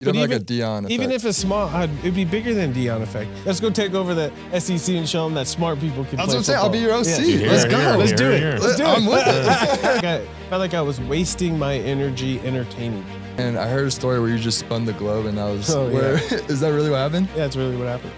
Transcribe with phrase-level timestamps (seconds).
[0.00, 0.90] You don't But like even- a Deion effect.
[0.92, 3.28] Even if it's small, I'd, it'd be bigger than Deion effect.
[3.44, 6.34] Let's go take over the SEC and show them that smart people can That's play
[6.34, 6.58] what I'm saying.
[6.60, 7.06] I'll be your OC.
[7.06, 7.16] Yeah.
[7.18, 7.78] Here, Let's here, go.
[7.80, 8.38] here, Let's do it.
[8.38, 8.58] here.
[8.60, 9.10] Let's do I'm it.
[9.10, 10.04] with it.
[10.04, 13.04] I felt like I was wasting my energy entertaining.
[13.38, 15.90] And I heard a story where you just spun the globe, and that was Oh,
[15.90, 16.12] where
[16.48, 17.26] is that really what happened?
[17.30, 18.12] Yeah, that's really what happened.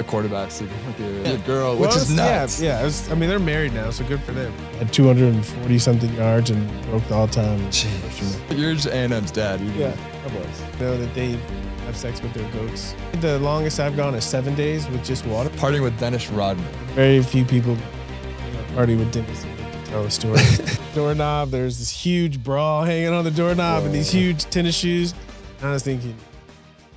[0.00, 2.58] The quarterback sleeping with your, your girl, Well, which is it's- nuts.
[2.58, 2.80] Yeah, yeah.
[2.80, 4.50] it was- I mean, they're married now, so good for them.
[4.78, 7.60] Had 240 something yards and broke the all-time.
[7.70, 8.58] Jeez.
[8.58, 9.60] You're just A&M's dad.
[9.60, 9.92] You- Yeah,
[10.24, 10.80] I was.
[10.80, 11.32] Know that they
[11.84, 12.94] have sex with their goats.
[13.20, 15.50] The longest I've gone is seven days with just water.
[15.50, 16.64] Partying with Dennis Rodman.
[16.94, 20.40] Very few people you know, party with Dennis and tell a story.
[20.94, 25.12] doorknob, there's this huge bra hanging on the doorknob and these huge tennis shoes.
[25.60, 26.16] And I was thinking,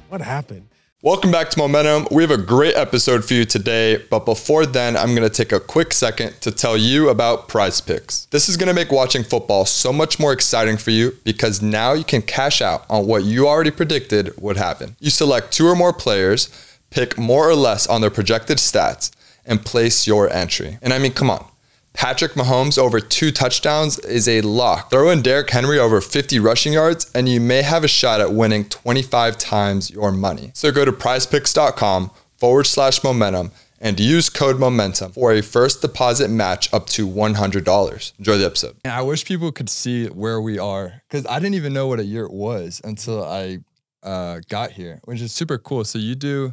[0.07, 0.67] what happened?
[1.03, 2.07] Welcome back to Momentum.
[2.11, 5.51] We have a great episode for you today, but before then, I'm going to take
[5.51, 8.23] a quick second to tell you about Prize Picks.
[8.27, 11.91] This is going to make watching football so much more exciting for you because now
[11.91, 14.95] you can cash out on what you already predicted would happen.
[15.01, 16.49] You select two or more players,
[16.89, 19.11] pick more or less on their projected stats,
[19.45, 20.77] and place your entry.
[20.81, 21.45] And I mean, come on.
[21.93, 24.89] Patrick Mahomes over two touchdowns is a lock.
[24.89, 28.33] Throw in Derrick Henry over 50 rushing yards, and you may have a shot at
[28.33, 30.51] winning 25 times your money.
[30.53, 36.29] So go to prizepicks.com forward slash momentum and use code momentum for a first deposit
[36.29, 38.13] match up to $100.
[38.17, 38.77] Enjoy the episode.
[38.85, 42.05] I wish people could see where we are because I didn't even know what a
[42.05, 43.59] year it was until I
[44.01, 45.83] uh, got here, which is super cool.
[45.83, 46.51] So you do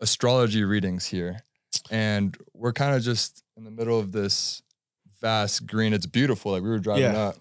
[0.00, 1.40] astrology readings here,
[1.90, 4.62] and we're kind of just in the middle of this
[5.26, 5.92] vast green.
[5.92, 6.52] It's beautiful.
[6.52, 7.18] Like we were driving Yeah.
[7.28, 7.36] up,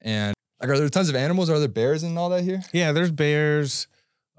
[0.00, 1.50] and like, are there tons of animals?
[1.50, 2.62] Are there bears and all that here?
[2.72, 3.88] Yeah, there's bears,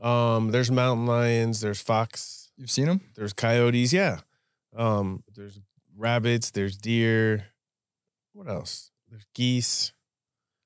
[0.02, 3.02] um, there's mountain lions, there's fox, You've seen them?
[3.15, 3.91] there's coyotes.
[3.93, 4.19] Yeah,
[4.75, 5.59] um, there's
[5.97, 7.45] rabbits, there's deer.
[8.33, 8.91] What else?
[9.09, 9.91] There's geese,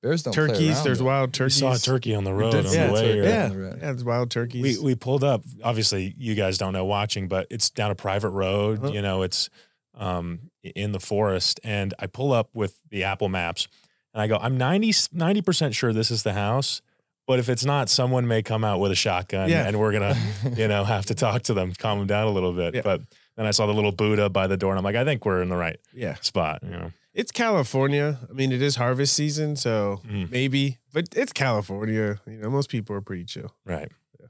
[0.03, 0.33] Bears don't.
[0.33, 0.69] play turkeys.
[0.75, 1.05] around, There's though.
[1.05, 1.57] wild We turkeys.
[1.59, 3.27] saw a turkey on the road on see a the way turkey.
[3.29, 4.61] Yeah, on yeah, there's wild turkeys.
[4.61, 5.41] We we pulled up.
[5.63, 8.79] Obviously, you guys don't know watching, but it's down a private road.
[8.83, 8.93] Uh-huh.
[8.93, 9.49] You know, it's
[9.95, 13.67] um in the forest, and I pull up with the Apple Maps,
[14.13, 16.81] and I go, I'm 90 percent sure this is the house.
[17.27, 19.65] But if it's not, someone may come out with a shotgun, Yeah.
[19.67, 20.17] and we're gonna,
[20.57, 22.75] you know, have to talk to them, calm them down a little bit.
[22.75, 22.81] Yeah.
[22.83, 23.01] But
[23.37, 25.41] then I saw the little Buddha by the door, and I'm like, I think we're
[25.41, 26.61] in the right yeah, spot.
[26.63, 28.19] You know, it's California.
[28.29, 30.29] I mean, it is harvest season, so Mm.
[30.31, 32.19] maybe, but it's California.
[32.25, 33.53] You know, most people are pretty chill.
[33.65, 33.89] right?
[34.19, 34.27] Yeah.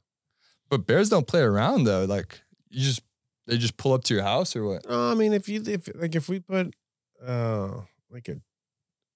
[0.70, 2.04] But bears don't play around though.
[2.06, 3.02] Like you just
[3.48, 4.88] they just pull up to your house or what?
[4.90, 6.74] No, I mean, if you if like if we put
[7.26, 8.38] uh like a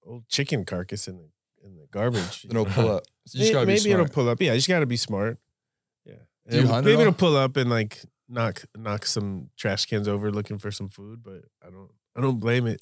[0.06, 1.28] old chicken carcass in the
[1.66, 3.04] in the garbage, Then it'll pull up.
[3.26, 4.40] So you just may- gotta maybe be it'll pull up.
[4.40, 5.38] Yeah, you just got to be smart.
[6.04, 6.14] Yeah,
[6.48, 7.00] Do you And hunt at maybe all?
[7.02, 11.22] it'll pull up and like knock knock some trash cans over looking for some food,
[11.24, 12.80] but I don't I don't blame it.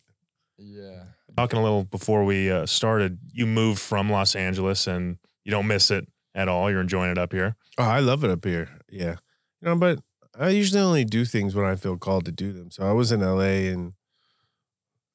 [0.59, 1.05] Yeah.
[1.37, 5.67] Talking a little before we uh, started, you moved from Los Angeles, and you don't
[5.67, 6.71] miss it at all.
[6.71, 7.57] You're enjoying it up here.
[7.77, 8.69] Oh, I love it up here.
[8.89, 9.17] Yeah,
[9.61, 9.99] you know, but
[10.39, 12.71] I usually only do things when I feel called to do them.
[12.71, 13.93] So I was in LA and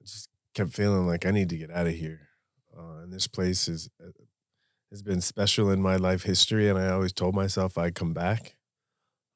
[0.02, 2.30] I just kept feeling like I need to get out of here.
[2.78, 4.12] Uh, and this place is uh,
[4.90, 8.56] has been special in my life history, and I always told myself I'd come back.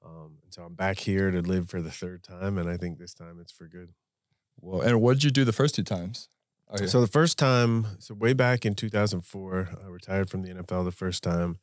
[0.04, 2.98] Um, and so I'm back here to live for the third time, and I think
[2.98, 3.94] this time it's for good.
[4.60, 6.30] Well, and what did you do the first two times?
[6.70, 6.86] Oh.
[6.86, 10.92] So the first time, so way back in 2004, I retired from the NFL the
[10.92, 11.60] first time,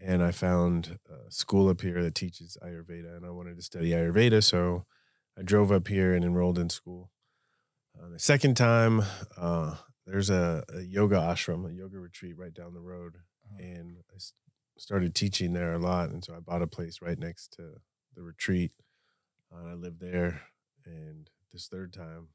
[0.00, 3.90] and I found a school up here that teaches Ayurveda, and I wanted to study
[3.90, 4.86] Ayurveda, so
[5.38, 7.10] I drove up here and enrolled in school.
[8.00, 9.02] Uh, the second time,
[9.36, 13.16] uh, there's a, a yoga ashram, a yoga retreat right down the road,
[13.58, 14.18] and I
[14.78, 17.80] started teaching there a lot, and so I bought a place right next to
[18.14, 18.72] the retreat.
[19.52, 20.42] Uh, I lived there,
[20.86, 22.28] and this third time,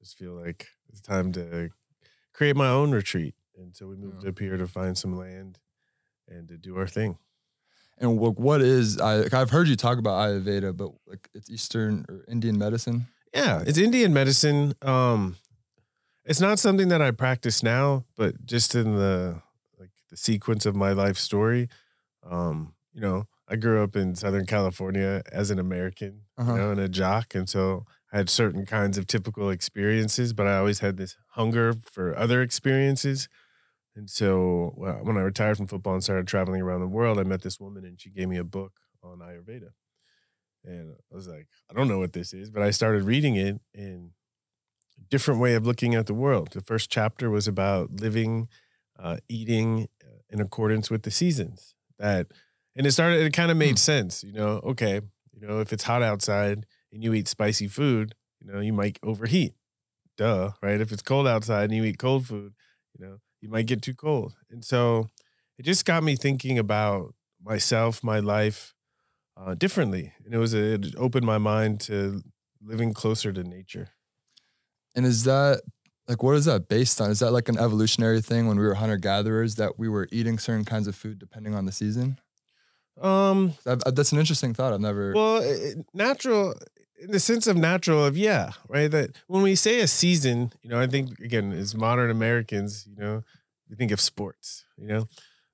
[0.00, 1.70] just feel like it's time to
[2.32, 3.34] create my own retreat.
[3.56, 4.30] And so we moved Yeah.
[4.30, 5.58] up here to find some land
[6.28, 7.18] and to do our thing.
[7.98, 11.50] and what what is I like, I've heard you talk about Ayurveda, but like it's
[11.50, 13.06] Eastern or Indian medicine.
[13.34, 14.74] Yeah, it's Indian medicine.
[14.82, 15.36] Um,
[16.24, 19.42] it's not something that I practice now, but just in the
[19.78, 21.68] like the sequence of my life story,
[22.28, 26.52] um, you know, I grew up in Southern California as an American, Uh-huh.
[26.52, 30.46] you know, and a jock, and so I had certain kinds of typical experiences, but
[30.46, 33.28] I always had this hunger for other experiences.
[33.94, 37.24] And so well, when I retired from football and started traveling around the world, I
[37.24, 38.72] met this woman and she gave me a book
[39.02, 39.70] on Ayurveda.
[40.64, 43.60] And I was like, I don't know what this is, but I started reading it
[43.74, 44.10] and
[44.98, 46.50] a different way of looking at the world.
[46.52, 48.48] The first chapter was about living,
[48.98, 51.74] uh, eating uh, in accordance with the seasons.
[51.98, 52.28] That,
[52.76, 53.20] and it started.
[53.20, 53.90] It kind of made Hmm.
[53.92, 54.24] sense.
[54.24, 55.00] You know, okay,
[55.32, 58.98] you know, if it's hot outside and you eat spicy food, you know, you might
[59.02, 59.54] overheat.
[60.16, 60.80] Duh, right?
[60.80, 62.54] If it's cold outside and you eat cold food,
[62.98, 64.32] you know, you might get too cold.
[64.50, 65.10] And so,
[65.58, 68.72] it just got me thinking about myself, my life
[69.36, 72.22] uh, differently, and it was a, it opened my mind to
[72.62, 73.88] living closer to nature.
[74.94, 75.60] And is that
[76.08, 77.10] like what is that based on?
[77.10, 80.38] Is that like an evolutionary thing when we were hunter gatherers that we were eating
[80.38, 82.18] certain kinds of food depending on the season?
[83.00, 84.72] Um, That- that's an interesting thought.
[84.74, 85.12] I've never.
[85.14, 86.54] well, it- it- natural
[87.02, 88.90] in the sense of natural of yeah, right.
[88.90, 92.96] That when we say a season, you know, I think again as modern Americans, you
[92.96, 93.22] know,
[93.68, 95.06] we think of sports, you know,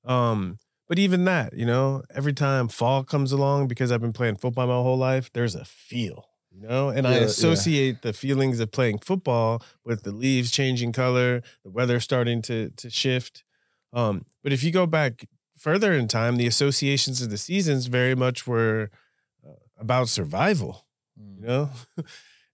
[0.05, 0.59] um,
[0.89, 4.67] but even that, you know, every time fall comes along, because I've been playing football
[4.67, 7.25] my whole life, there's a feel, you know, and I Yeah, yeah.
[7.25, 12.71] associate the feelings of playing football with the leaves changing color, the weather starting to
[12.71, 13.45] to shift.
[13.93, 18.15] Um, but if you go back further in time, the associations of the seasons very
[18.15, 18.91] much were
[19.47, 20.87] uh, about survival.
[21.21, 21.41] Mm.
[21.41, 21.71] You know,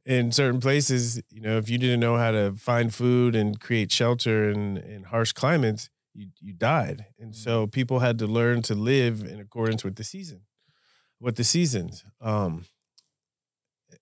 [0.06, 3.90] in certain places, you know, if you didn't know how to find food and create
[3.90, 8.74] shelter in, in harsh climates, you you died, and so people had to learn to
[8.74, 10.42] live in accordance with the season,
[11.20, 12.04] with the seasons.
[12.20, 12.66] Um,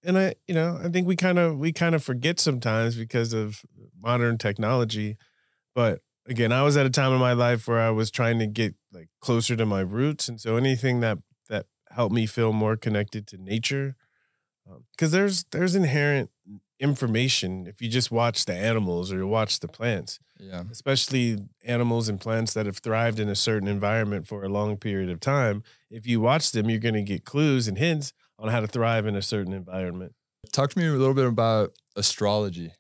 [0.05, 3.33] and I, you know, I think we kind of we kind of forget sometimes because
[3.33, 3.63] of
[3.99, 5.17] modern technology,
[5.75, 8.47] but again, I was at a time in my life where I was trying to
[8.47, 11.19] get like closer to my roots, and so anything that
[11.49, 13.97] that helped me feel more connected to nature,
[14.93, 16.31] because there's there's inherent
[16.83, 20.65] information if you just watch the animals or you watch the plants, yeah.
[20.71, 25.09] especially animals and plants that have thrived in a certain environment for a long period
[25.09, 25.63] of time.
[25.91, 29.07] If you watch them, you're going to get clues and hints on how to thrive
[29.07, 30.15] in a certain environment.
[30.51, 32.73] Talk to me a little bit about astrology.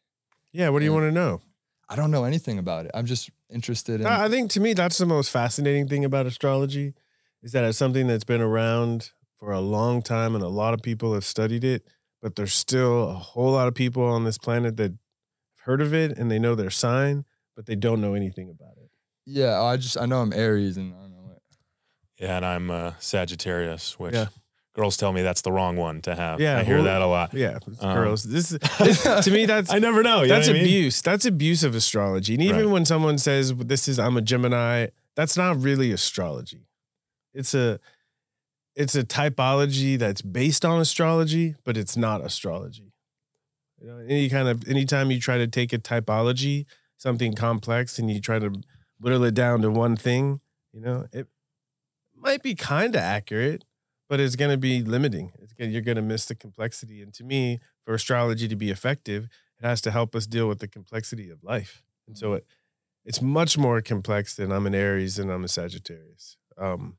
[0.51, 1.41] Yeah, what do you want to know?
[1.89, 2.91] I don't know anything about it.
[2.95, 4.07] I'm just interested in.
[4.07, 6.95] I I think to me that's the most fascinating thing about astrology
[7.43, 9.13] is that it's something that's been around
[9.43, 11.83] for a long time and a lot of people have studied it,
[12.23, 14.99] but there's still a whole lot of people on this planet that have
[15.65, 17.25] heard of it and they know their sign,
[17.57, 18.89] but they don't know anything about it.
[19.27, 21.43] yeah, I just I know I'm Aries and I don't know it.
[22.23, 24.27] Yeah, and I'm uh, Sagittarius, which Yeah.
[24.75, 26.41] girls tell me that's the wrong one to have.
[26.41, 27.35] Yeah, I hear well, that a lot.
[27.35, 28.23] Yeah, Um, girls.
[28.23, 30.23] This, this to me that's I never know.
[30.23, 30.71] You that's know what I mean?
[30.73, 31.03] abuse.
[31.03, 32.35] That's abuse of astrology.
[32.35, 32.73] And even Right.
[32.75, 34.87] when someone says this is I'm a Gemini,
[35.17, 36.69] that's not really astrology.
[37.35, 37.81] It's a
[38.75, 42.93] it's a typology that's based on astrology, but it's not astrology.
[43.81, 46.67] You know, any kind of anytime you try to take a typology,
[46.97, 48.53] something complex, and you try to
[49.01, 50.41] whittle it down to one thing,
[50.73, 51.27] you know, it
[52.15, 53.65] might be kind of accurate,
[54.09, 55.33] but it's going to be limiting.
[55.41, 57.03] It's gonna, you're going to miss the complexity.
[57.03, 59.29] And to me, for astrology to be effective,
[59.59, 61.83] it has to help us deal with the complexity of life.
[62.07, 62.47] And so it,
[63.05, 66.37] it's much more complex than I'm an Aries and I'm a Sagittarius.
[66.57, 66.99] Um,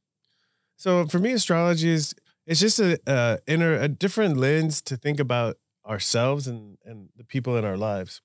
[0.76, 2.14] so for me, astrology is
[2.46, 7.24] it's just a, a inner a different lens to think about ourselves and and the
[7.24, 8.22] people in our lives.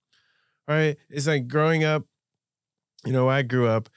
[0.66, 0.96] Right?
[1.08, 2.04] It's like growing up.
[3.04, 3.88] You know, I grew up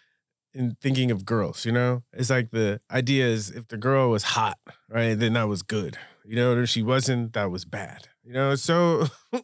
[0.54, 1.66] in thinking of girls.
[1.66, 4.58] You know, it's like the idea is if the girl was hot,
[4.90, 5.98] right, then that was good.
[6.24, 8.08] You know, if she wasn't, that was bad.
[8.24, 9.08] You know, so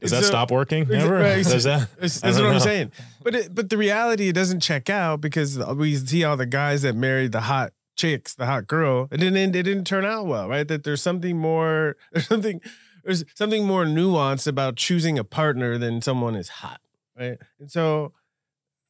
[0.00, 1.14] Does that stop working ever?
[1.14, 1.88] right, Does that?
[1.98, 2.92] That's, that's what don't I'm saying.
[3.22, 6.82] But it, but the reality it doesn't check out because we see all the guys
[6.82, 10.48] that married the hot chicks, the hot girl, it didn't it didn't turn out well,
[10.48, 10.66] right?
[10.66, 12.60] That there's something more there's something
[13.04, 16.80] there's something more nuanced about choosing a partner than someone is hot,
[17.18, 17.38] right?
[17.58, 18.12] And so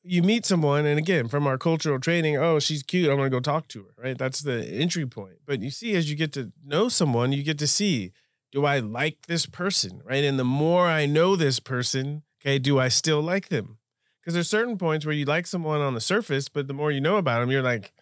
[0.05, 3.09] you meet someone, and again, from our cultural training, oh, she's cute.
[3.11, 4.19] I'm gonna go talk to her, right?
[4.19, 5.37] That's the entry point.
[5.47, 8.13] But you see, as you get to know someone, you get to see,
[8.53, 10.23] do I like this person, right?
[10.23, 13.79] And the more I know this person, okay, do I still like them?
[14.21, 17.01] Because there's certain points where you like someone on the surface, but the more you
[17.01, 17.93] know about them, you're like,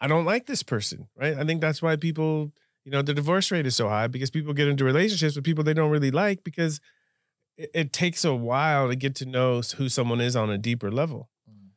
[0.00, 1.36] I don't like this person, right?
[1.36, 2.52] I think that's why people,
[2.84, 5.62] you know, the divorce rate is so high because people get into relationships with people
[5.64, 6.80] they don't really like because
[7.56, 10.90] it, it takes a while to get to know who someone is on a deeper
[10.90, 11.28] level.
[11.50, 11.70] Mm.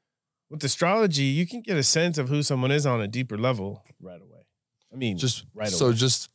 [0.49, 3.83] With astrology, you can get a sense of who someone is on a deeper level
[4.01, 4.45] right away.
[4.91, 5.95] I mean, Just right so away.
[5.95, 6.29] just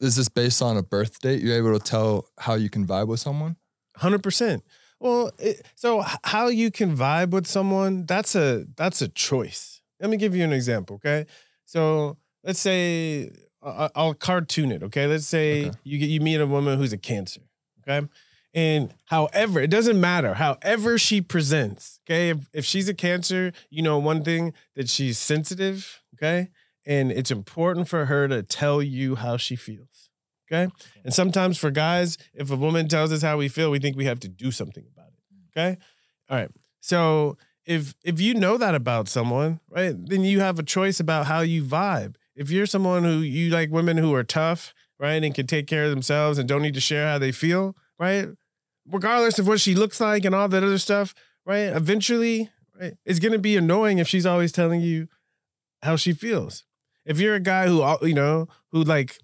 [0.00, 1.40] is this based on a birth date?
[1.40, 3.56] You're able to tell how you can vibe with someone?
[3.96, 4.62] Hundred percent.
[5.00, 9.73] Well, it, so how you can vibe with someone that's a that's a choice.
[10.04, 10.96] Let me give you an example.
[10.96, 11.24] Okay,
[11.64, 13.30] so let's say
[13.62, 14.82] I'll cartoon it.
[14.82, 15.78] Okay, let's say Okay.
[15.82, 17.40] you get you meet a woman who's a Cancer.
[17.80, 18.06] Okay,
[18.52, 20.34] and however it doesn't matter.
[20.34, 22.00] However she presents.
[22.04, 26.02] Okay, if, if she's a Cancer, you know one thing that she's sensitive.
[26.16, 26.50] Okay,
[26.84, 30.10] and it's important for her to tell you how she feels.
[30.52, 30.70] Okay.
[31.02, 34.04] And sometimes for guys, if a woman tells us how we feel, we think we
[34.04, 35.58] have to do something about it.
[35.58, 35.78] Okay.
[36.28, 36.50] All right.
[36.80, 41.26] So if if you know that about someone, right, then you have a choice about
[41.26, 42.16] how you vibe.
[42.36, 45.84] If you're someone who you like women who are tough, right, and can take care
[45.84, 48.28] of themselves and don't need to share how they feel, right,
[48.90, 51.14] regardless of what she looks like and all that other stuff,
[51.46, 55.08] right, eventually, right, it's gonna be annoying if she's always telling you
[55.82, 56.64] how she feels.
[57.04, 59.18] if you're a guy who you know who like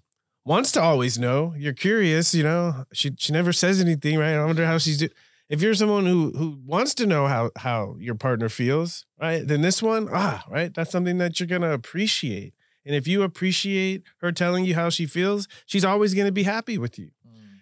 [0.45, 2.33] wants to always know, you're curious.
[2.33, 4.35] You know, she she never says anything, right?
[4.35, 5.11] I wonder how she's doing.
[5.51, 9.45] If you're someone who who wants to know how how your partner feels, right?
[9.45, 12.53] Then this one, ah, right, that's something that you're gonna appreciate.
[12.85, 16.77] And if you appreciate her telling you how she feels, she's always gonna be happy
[16.77, 17.11] with you.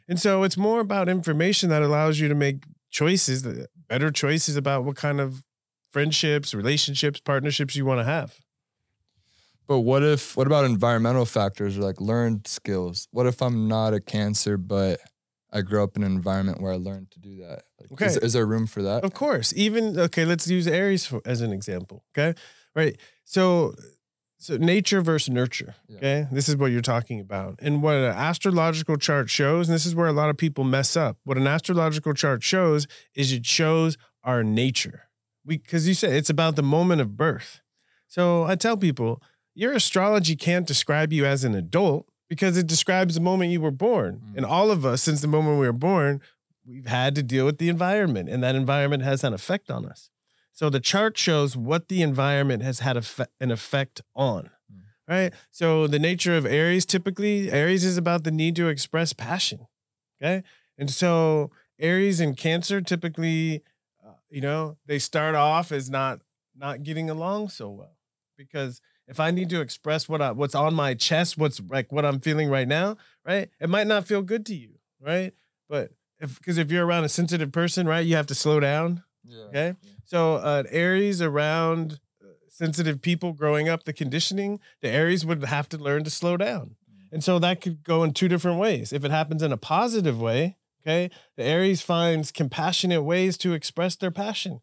[0.08, 3.46] And so it's more about information that allows you to make choices,
[3.88, 5.44] better choices about what kind of
[5.92, 8.40] friendships, relationships, partnerships you want to have.
[9.68, 13.08] But what if what about environmental factors or like learned skills?
[13.12, 15.00] What if I'm not a cancer, but
[15.52, 17.64] I grew up in an environment where I learned to do that?
[17.80, 18.06] Like, Okay.
[18.06, 19.04] is there room for that?
[19.04, 19.54] Of course.
[19.56, 22.04] Even okay, let's use Aries for, as an example.
[22.16, 22.38] Okay.
[22.76, 22.98] Right.
[23.26, 23.74] So
[24.38, 25.76] so nature versus nurture.
[25.88, 25.98] Yeah.
[25.98, 26.28] Okay.
[26.32, 27.60] This is what you're talking about.
[27.62, 30.96] And what an astrological chart shows, and this is where a lot of people mess
[30.96, 31.18] up.
[31.26, 35.04] What an astrological chart shows is it shows our nature.
[35.46, 37.62] We because you said it's about the moment of birth.
[38.08, 39.22] So I tell people,
[39.56, 43.72] your astrology can't describe you as an adult because it describes the moment you were
[43.72, 44.22] born.
[44.32, 44.38] Mm.
[44.38, 46.22] And all of us, since the moment we were born,
[46.66, 50.10] we've had to deal with the environment, and that environment has an effect on us.
[50.54, 52.98] So the chart shows what the environment has had
[53.40, 54.52] an effect on.
[54.72, 54.82] Mm.
[55.08, 55.34] Right.
[55.52, 59.68] So the nature of Aries typically, Aries is about the need to express passion.
[60.22, 60.44] Okay.
[60.78, 63.64] And so Aries and Cancer typically,
[64.06, 66.20] uh, you know, they start off as not
[66.56, 67.96] not getting along so well
[68.38, 72.06] because if I need to express what I, what's on my chest, what's like what
[72.06, 73.50] I'm feeling right now, right?
[73.60, 75.34] It might not feel good to you, right?
[75.68, 79.04] But if because if you're around a sensitive person, right, you have to slow down.
[79.24, 79.44] Yeah.
[79.46, 79.74] Okay.
[80.06, 85.68] So uh, Aries around uh, sensitive people growing up, the conditioning, the Aries would have
[85.70, 86.76] to learn to slow down.
[87.12, 88.94] And so that could go in two different ways.
[88.94, 93.96] If it happens in a positive way, okay, the Aries finds compassionate ways to express
[93.96, 94.62] their passion,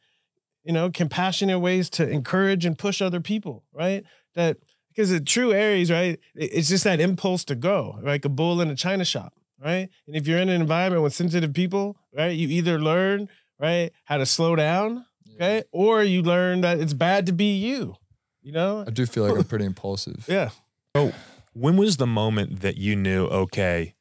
[0.62, 4.04] you know, compassionate ways to encourage and push other people, right?
[4.36, 4.58] That
[4.96, 8.70] because a true Aries, right, it's just that impulse to go, like a bull in
[8.70, 9.88] a china shop, right?
[10.06, 13.28] And if you're in an environment with sensitive people, right, you either learn,
[13.60, 17.96] right, how to slow down, okay, or you learn that it's bad to be you,
[18.42, 18.84] you know?
[18.86, 20.24] I do feel like I'm pretty impulsive.
[20.28, 20.50] Yeah.
[20.94, 21.12] Oh,
[21.52, 23.95] when was the moment that you knew, okay,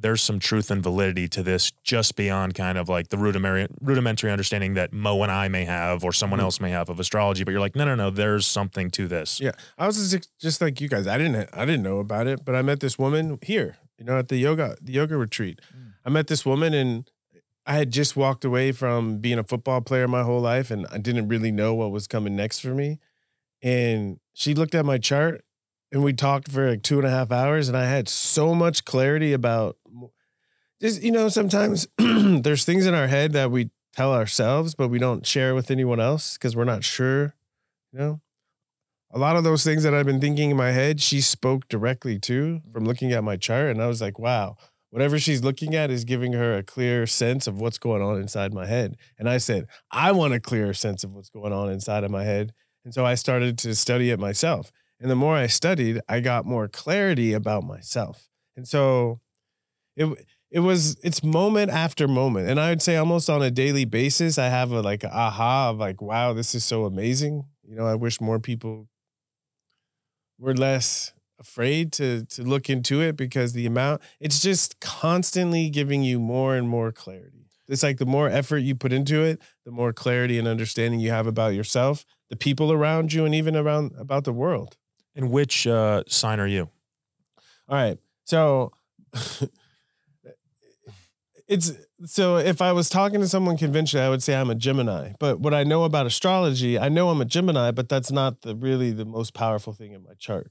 [0.00, 4.30] there's some truth and validity to this just beyond kind of like the rudimentary, rudimentary
[4.30, 6.44] understanding that Mo and I may have or someone Mhm.
[6.44, 9.40] else may have of astrology, but you're like, no, no, no, there's something to this.
[9.40, 11.06] Yeah, I was just, just like you guys.
[11.08, 14.16] I didn't I didn't know about it, but I met this woman here, you know,
[14.18, 15.60] at the yoga the yoga retreat.
[15.76, 15.92] Mm.
[16.06, 17.10] I met this woman and
[17.66, 20.98] I had just walked away from being a football player my whole life and I
[20.98, 22.98] didn't really know what was coming next for me.
[23.62, 25.44] And she looked at my chart
[25.92, 28.84] and we talked for like two and a half hours and I had so much
[28.84, 29.76] clarity about
[30.80, 34.98] just you know, sometimes there's things in our head that we tell ourselves, but we
[34.98, 37.34] don't share with anyone else because we're not sure,
[37.92, 38.20] you know
[39.10, 42.18] a lot of those things that I've been thinking in my head, she spoke directly
[42.20, 43.70] to from looking at my chart.
[43.70, 44.56] And I was like, wow,
[44.90, 48.52] whatever she's looking at is giving her a clear sense of what's going on inside
[48.52, 48.96] my head.
[49.18, 52.24] And I said, I want a clear sense of what's going on inside of my
[52.24, 52.52] head.
[52.84, 54.72] And so I started to study it myself.
[55.00, 58.28] And the more I studied, I got more clarity about myself.
[58.56, 59.20] And so
[59.96, 63.84] it, it was it's moment after moment and i would say almost on a daily
[63.84, 67.86] basis i have a like aha of like wow this is so amazing you know
[67.86, 68.88] i wish more people
[70.38, 76.02] were less afraid to to look into it because the amount it's just constantly giving
[76.02, 79.70] you more and more clarity it's like the more effort you put into it the
[79.70, 83.92] more clarity and understanding you have about yourself the people around you and even around
[83.98, 84.76] about the world
[85.14, 86.70] And which uh, sign are you?
[87.68, 87.98] all right.
[88.24, 88.72] So
[91.48, 91.72] it's
[92.04, 95.12] so if I was talking to someone conventionally, I would say I'm a Gemini.
[95.18, 98.54] But what I know about astrology, I know I'm a Gemini, but that's not the
[98.54, 100.50] really the most powerful thing in my chart.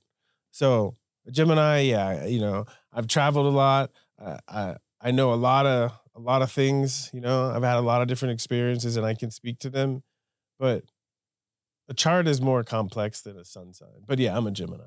[0.51, 0.95] So
[1.27, 3.91] a Gemini, yeah, you know, I've traveled a lot.
[4.19, 7.11] I, I I know a lot of a lot of things.
[7.13, 10.03] You know, I've had a lot of different experiences, and I can speak to them.
[10.59, 10.83] But
[11.87, 14.03] a chart is more complex than a sun sign.
[14.05, 14.83] But yeah, I'm a Gemini.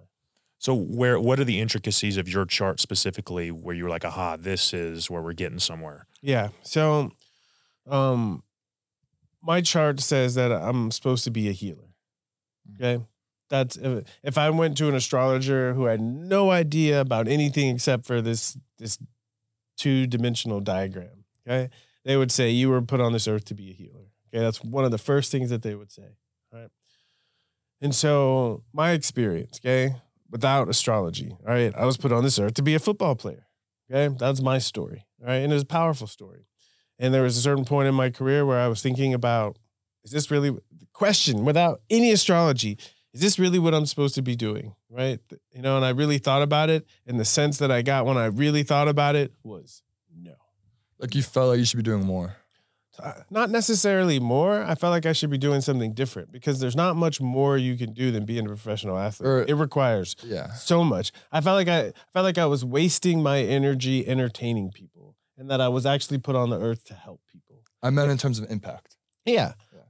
[0.60, 4.36] So where what are the intricacies of your chart specifically where you were like, aha,
[4.36, 6.06] this is where we're getting somewhere?
[6.20, 6.50] Yeah.
[6.62, 7.12] So,
[7.88, 8.42] um,
[9.42, 11.94] my chart says that I'm supposed to be a healer.
[12.74, 13.02] Okay.
[13.48, 18.04] That's if, if I went to an astrologer who had no idea about anything except
[18.04, 18.98] for this this
[19.78, 21.24] two dimensional diagram.
[21.48, 21.70] Okay.
[22.04, 24.12] They would say you were put on this earth to be a healer.
[24.28, 24.44] Okay.
[24.44, 26.16] That's one of the first things that they would say.
[26.52, 26.68] Right.
[27.80, 29.94] And so my experience, okay,
[30.30, 33.46] without astrology, all right, I was put on this earth to be a football player.
[33.90, 34.14] Okay.
[34.18, 35.04] That's my story.
[35.20, 35.36] All right.
[35.36, 36.46] And it was a powerful story.
[36.98, 39.58] And there was a certain point in my career where I was thinking about,
[40.04, 42.78] is this really the question without any astrology?
[43.12, 44.74] is this really what I'm supposed to be doing?
[44.88, 45.20] Right.
[45.52, 46.86] You know, and I really thought about it.
[47.06, 49.82] And the sense that I got when I really thought about it was
[50.16, 50.34] no.
[50.98, 52.36] Like you felt like you should be doing more.
[53.30, 54.62] Not necessarily more.
[54.62, 57.76] I felt like I should be doing something different because there's not much more you
[57.76, 59.26] can do than being a professional athlete.
[59.28, 60.52] Or- it requires Yeah.
[60.54, 61.12] so much.
[61.32, 65.60] I felt like I felt like I was wasting my energy entertaining people, and that
[65.60, 67.62] I was actually put on the earth to help people.
[67.82, 68.96] I meant in terms of impact.
[69.24, 69.52] Yeah.
[69.72, 69.80] Yeah.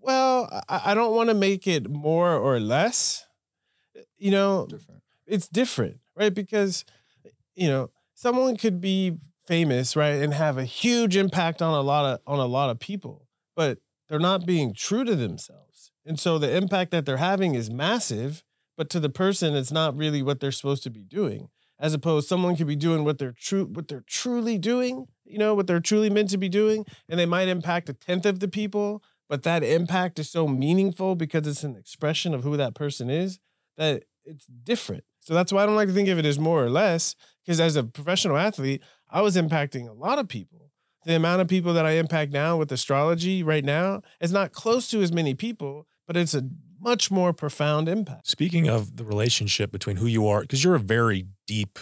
[0.00, 3.24] Well, I, I don't want to make it more or less.
[4.18, 5.02] You know, Different.
[5.26, 6.32] it's different, right?
[6.34, 6.84] Because
[7.54, 12.04] you know, someone could be famous, right, and have a huge impact on a lot
[12.04, 15.90] of on a lot of people, but they're not being true to themselves.
[16.04, 18.44] And so the impact that they're having is massive,
[18.76, 21.48] but to the person it's not really what they're supposed to be doing.
[21.78, 25.54] As opposed someone could be doing what they're true what they're truly doing, you know,
[25.54, 28.48] what they're truly meant to be doing, and they might impact a tenth of the
[28.48, 33.10] people, but that impact is so meaningful because it's an expression of who that person
[33.10, 33.38] is
[33.76, 35.04] that it's different.
[35.20, 37.14] So that's why I don't like to think of it as more or less.
[37.46, 40.72] Because as a professional athlete, I was impacting a lot of people.
[41.04, 44.90] The amount of people that I impact now with astrology right now is not close
[44.90, 46.48] to as many people, but it's a
[46.80, 48.26] much more profound impact.
[48.26, 51.78] Speaking of the relationship between who you are, because you're a very deep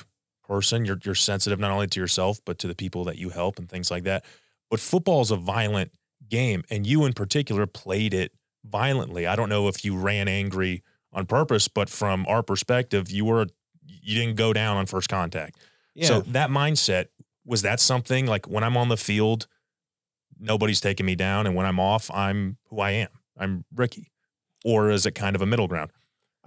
[0.47, 3.59] person, you're you're sensitive not only to yourself but to the people that you help
[3.59, 4.27] and things like that.
[4.71, 5.93] But football is a violent
[6.29, 8.33] game, and you in particular played it
[8.65, 9.27] violently.
[9.27, 10.83] I don't know if you ran angry
[11.15, 13.47] on purpose, but from our perspective, you were
[13.87, 15.59] you didn't go down on first contact.
[15.95, 16.07] Yeah.
[16.07, 17.07] So that mindset
[17.45, 19.47] was that something like when I'm on the field,
[20.39, 23.09] nobody's taking me down, and when I'm off, I'm who I am.
[23.39, 24.11] I'm Ricky,
[24.65, 25.91] or is it kind of a middle ground?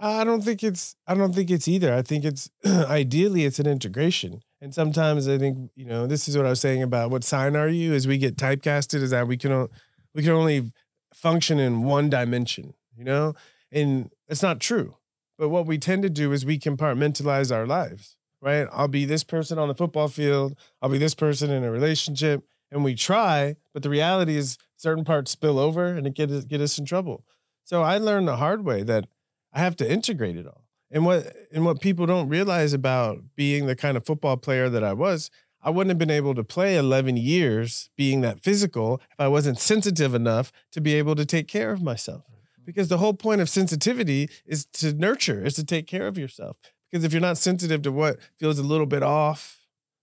[0.00, 1.92] I don't think it's I don't think it's either.
[1.92, 4.42] I think it's ideally it's an integration.
[4.60, 7.54] And sometimes I think, you know, this is what I was saying about what sign
[7.56, 9.68] are you as we get typecasted is that we can
[10.14, 10.72] we can only
[11.14, 13.34] function in one dimension, you know?
[13.70, 14.96] And it's not true.
[15.38, 18.66] But what we tend to do is we compartmentalize our lives, right?
[18.72, 22.44] I'll be this person on the football field, I'll be this person in a relationship,
[22.70, 26.44] and we try, but the reality is certain parts spill over and it get us,
[26.44, 27.24] get us in trouble.
[27.64, 29.06] So I learned the hard way that
[29.52, 30.64] I have to integrate it all.
[30.90, 34.82] And what and what people don't realize about being the kind of football player that
[34.82, 35.30] I was,
[35.62, 39.58] I wouldn't have been able to play 11 years being that physical if I wasn't
[39.58, 42.24] sensitive enough to be able to take care of myself.
[42.68, 46.58] Because the whole point of sensitivity is to nurture, is to take care of yourself.
[46.90, 49.60] Because if you're not sensitive to what feels a little bit off,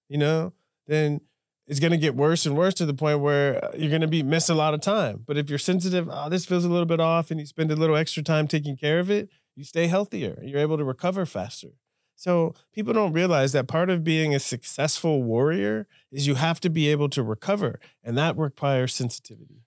[0.09, 0.51] you know,
[0.87, 1.21] then
[1.67, 4.07] it's going to get worse and worse to the point where uh, you're going to
[4.07, 5.23] be miss a lot of time.
[5.27, 7.75] But if you're sensitive, oh, this feels a little bit off, and you spend a
[7.75, 10.41] little extra time taking care of it, you stay healthier.
[10.41, 11.73] You're able to recover faster.
[12.15, 16.71] So people don't realize that part of being a successful warrior is you have to
[16.71, 19.64] be able to recover, and that requires sensitivity.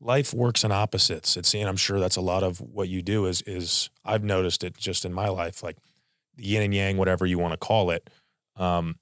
[0.00, 1.36] Life works in opposites.
[1.36, 4.64] It's and I'm sure that's a lot of what you do is is I've noticed
[4.64, 5.76] it just in my life, like
[6.36, 8.08] the yin and yang, whatever you want to call it.
[8.56, 8.96] Um,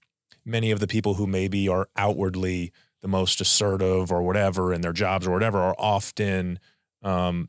[0.45, 4.93] many of the people who maybe are outwardly the most assertive or whatever in their
[4.93, 6.59] jobs or whatever are often
[7.03, 7.49] um,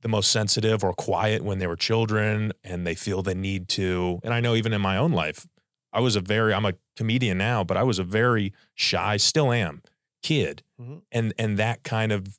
[0.00, 4.18] the most sensitive or quiet when they were children and they feel the need to.
[4.24, 5.46] And I know even in my own life,
[5.92, 9.52] I was a very I'm a comedian now, but I was a very shy, still
[9.52, 9.82] am
[10.22, 10.62] kid.
[10.80, 11.02] Mhm.
[11.12, 12.38] And and that kind of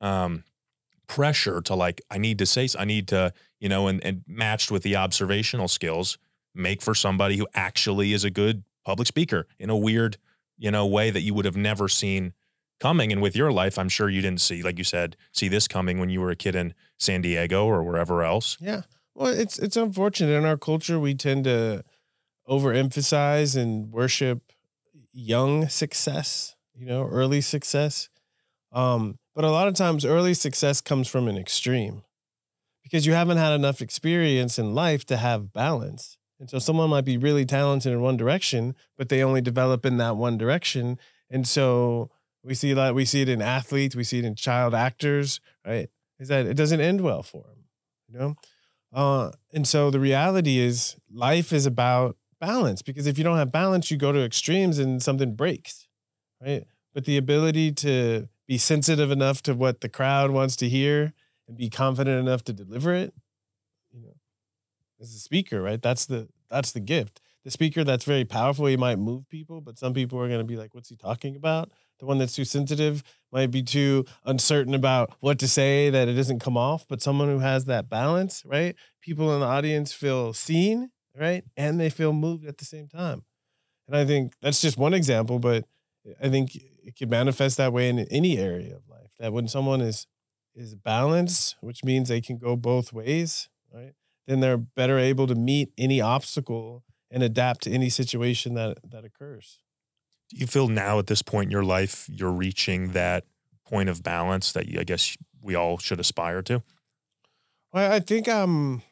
[0.00, 0.44] um
[1.06, 4.70] pressure to like I need to say I need to, you know, and and matched
[4.70, 6.18] with the observational skills,
[6.54, 10.16] make for somebody who actually is a good public speaker in a weird,
[10.58, 12.32] you know, way that you would have never seen
[12.80, 13.12] coming.
[13.12, 15.98] And with your life, I'm sure you didn't see, like you said, see this coming
[15.98, 18.56] when you were a kid in San Diego or wherever else.
[18.60, 18.82] Yeah.
[19.14, 21.84] Well, it's it's unfortunate in our culture we tend to
[22.48, 24.52] overemphasize and worship
[25.12, 28.08] young success, you know, early success.
[28.72, 32.02] Um, but a lot of times early success comes from an extreme
[32.82, 36.16] because you haven't had enough experience in life to have balance.
[36.40, 39.98] And so someone might be really talented in one direction, but they only develop in
[39.98, 40.98] that one direction.
[41.28, 42.10] And so
[42.42, 45.90] we see that we see it in athletes, we see it in child actors, right?
[46.18, 47.64] Is that it doesn't end well for them,
[48.08, 48.34] you know?
[48.90, 53.52] Uh, and so the reality is life is about balance because if you don't have
[53.52, 55.88] balance, you go to extremes and something breaks,
[56.40, 56.64] right?
[56.94, 61.12] But the ability to be sensitive enough to what the crowd wants to hear
[61.48, 63.14] and be confident enough to deliver it,
[63.92, 64.14] you know,
[65.00, 65.80] as a speaker, right?
[65.82, 67.20] That's the that's the gift.
[67.44, 70.44] The speaker that's very powerful, he might move people, but some people are going to
[70.44, 74.74] be like, "What's he talking about?" The one that's too sensitive might be too uncertain
[74.74, 76.86] about what to say that it doesn't come off.
[76.88, 78.74] But someone who has that balance, right?
[79.00, 83.24] People in the audience feel seen, right, and they feel moved at the same time.
[83.86, 85.64] And I think that's just one example, but
[86.20, 86.56] I think
[86.86, 89.10] it can manifest that way in any area of life.
[89.18, 90.06] That when someone is
[90.54, 93.92] is balanced, which means they can go both ways, right?
[94.26, 99.04] Then they're better able to meet any obstacle and adapt to any situation that that
[99.04, 99.58] occurs.
[100.30, 103.24] Do you feel now at this point in your life you're reaching that
[103.64, 106.62] point of balance that you, I guess we all should aspire to?
[107.72, 108.82] Well, I think um,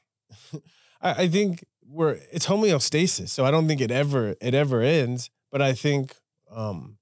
[1.00, 5.30] I, I think we're it's homeostasis, so I don't think it ever it ever ends.
[5.50, 6.16] But I think
[6.50, 6.98] um,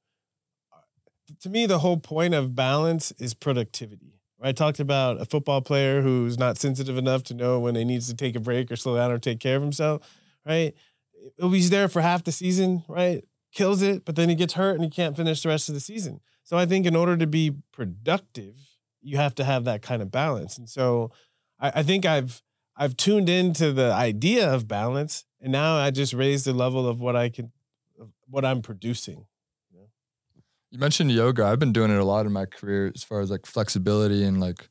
[1.40, 4.20] to me, the whole point of balance is productivity.
[4.44, 8.08] I talked about a football player who's not sensitive enough to know when he needs
[8.08, 10.02] to take a break or slow down or take care of himself,
[10.44, 10.74] right?
[11.38, 13.24] He's there for half the season, right?
[13.52, 15.80] Kills it, but then he gets hurt and he can't finish the rest of the
[15.80, 16.20] season.
[16.42, 18.56] So I think in order to be productive,
[19.00, 20.58] you have to have that kind of balance.
[20.58, 21.12] And so
[21.60, 22.42] I, I think I've
[22.74, 27.00] I've tuned into the idea of balance, and now I just raised the level of
[27.00, 27.52] what I can,
[28.26, 29.26] what I'm producing.
[30.72, 31.44] You mentioned yoga.
[31.44, 34.40] I've been doing it a lot in my career as far as like flexibility and
[34.40, 34.70] like,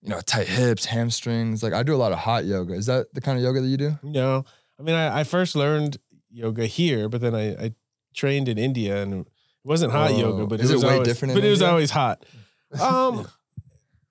[0.00, 1.62] you know, tight hips, hamstrings.
[1.62, 2.72] Like I do a lot of hot yoga.
[2.72, 3.98] Is that the kind of yoga that you do?
[4.02, 4.46] No,
[4.80, 5.98] I mean I, I first learned
[6.30, 7.74] yoga here, but then I, I
[8.14, 9.26] trained in India and it
[9.62, 10.18] wasn't hot Whoa.
[10.18, 12.24] yoga, but Is it it was way always, different in But it was always hot.
[12.80, 13.28] Um,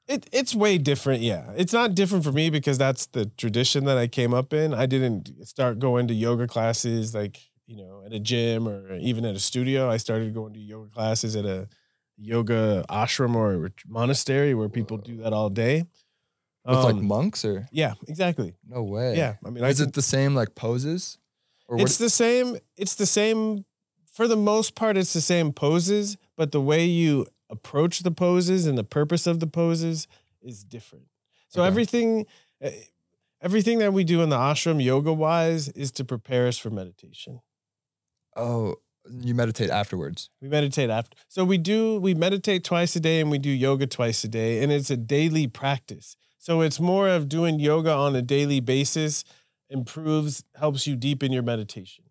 [0.07, 1.21] it it's way different.
[1.21, 4.73] Yeah, it's not different for me because that's the tradition that I came up in.
[4.73, 9.25] I didn't start going to yoga classes like you know at a gym or even
[9.25, 9.89] at a studio.
[9.89, 11.67] I started going to yoga classes at a
[12.17, 15.83] yoga ashram or monastery where people do that all day.
[16.67, 18.55] With like Um, monks or yeah, exactly.
[18.67, 19.15] no way.
[19.17, 21.17] Yeah, I mean, I Is can- it the same like poses?
[21.67, 22.57] Or it's the same.
[22.77, 23.65] It's the same.
[24.13, 28.65] For the most part, it's the same poses, but the way you approach the poses
[28.65, 30.07] and the purpose of the poses
[30.41, 31.05] is different.
[31.49, 31.67] So Okay.
[31.67, 32.25] everything,
[32.61, 32.71] eh,
[33.41, 37.41] everything that we do in the ashram, yoga wise, is to prepare us for meditation.
[38.35, 38.75] Oh,
[39.09, 40.29] you meditate afterwards.
[40.41, 41.17] We meditate after.
[41.27, 41.99] So we do.
[41.99, 44.97] We meditate twice a day, and we do yoga twice a day, and it's a
[44.97, 46.15] daily practice.
[46.37, 49.23] So it's more of doing yoga on a daily basis
[49.69, 52.05] improves, helps you deepen your meditation.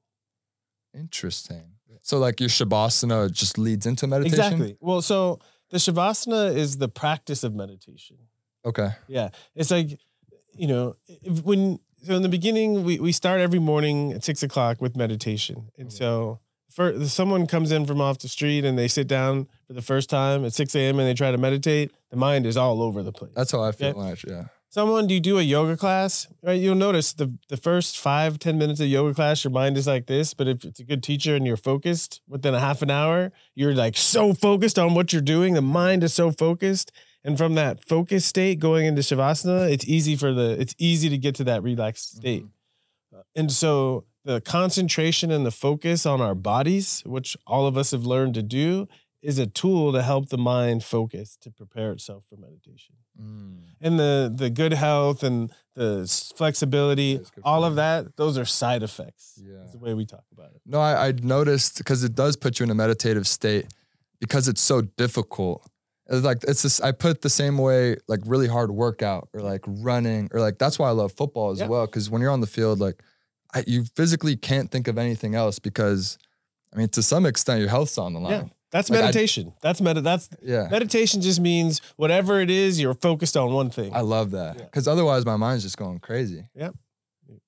[0.93, 1.63] Interesting.
[2.03, 4.41] So like your shavasana just leads into meditation.
[4.41, 4.77] Exactly.
[4.81, 8.19] Well, so the shavasana is the practice of meditation.
[8.65, 8.91] Okay.
[9.09, 9.99] Yeah, it's like
[10.57, 14.43] you know if, when so in the beginning we we start every morning at six
[14.43, 15.97] o'clock with meditation, and mm-hmm.
[15.97, 16.41] so
[16.71, 20.11] for someone comes in from off the street and they sit down for the first
[20.11, 20.99] time at six a.m.
[20.99, 23.33] and they try to meditate, the mind is all over the place.
[23.35, 23.99] That's how I feel.
[23.99, 24.21] Okay.
[24.27, 24.45] yeah.
[24.71, 26.27] Someone, do you do a yoga class?
[26.43, 29.87] Right, you'll notice the the first five ten minutes of yoga class, your mind is
[29.87, 30.35] like this.
[30.35, 33.73] But if it's a good teacher and you're focused, within a half an hour, you're
[33.73, 35.55] like so focused on what you're doing.
[35.55, 36.91] The mind is so focused,
[37.25, 41.19] and from that focus state going into shavasana, it's easy for the it's easy to
[41.19, 42.45] get to that relaxed state.
[43.37, 48.05] And so the concentration and the focus on our bodies, which all of us have
[48.05, 48.89] learned to do,
[49.23, 53.59] is a tool to help the mind focus to prepare itself for meditation Mm.
[53.81, 55.89] and the the good health and the
[56.37, 59.41] flexibility, Yeah, it's good for all of that, those are side effects.
[59.41, 59.63] Yeah.
[59.65, 60.61] Is the way we talk about it.
[60.67, 63.67] No, I, I noticed because it does put you in a meditative state
[64.21, 65.65] because it's so difficult.
[66.07, 69.63] It's like it's just I put the same way like really hard workout or like
[69.67, 71.69] running or like that's why I love football as Yeah.
[71.69, 73.03] well because when you're on the field like
[73.55, 76.19] I, you physically can't think of anything else because
[76.75, 78.33] I mean to some extent your health's on the line.
[78.33, 78.45] Yeah.
[78.71, 79.55] That's Like, I- meditation.
[79.63, 80.67] that's med- that's Yeah.
[80.71, 83.95] meditation just means whatever it is, you're focused on one thing.
[83.95, 84.65] I love that Yeah.
[84.65, 86.49] because otherwise my mind's just going crazy.
[86.55, 86.75] Yep,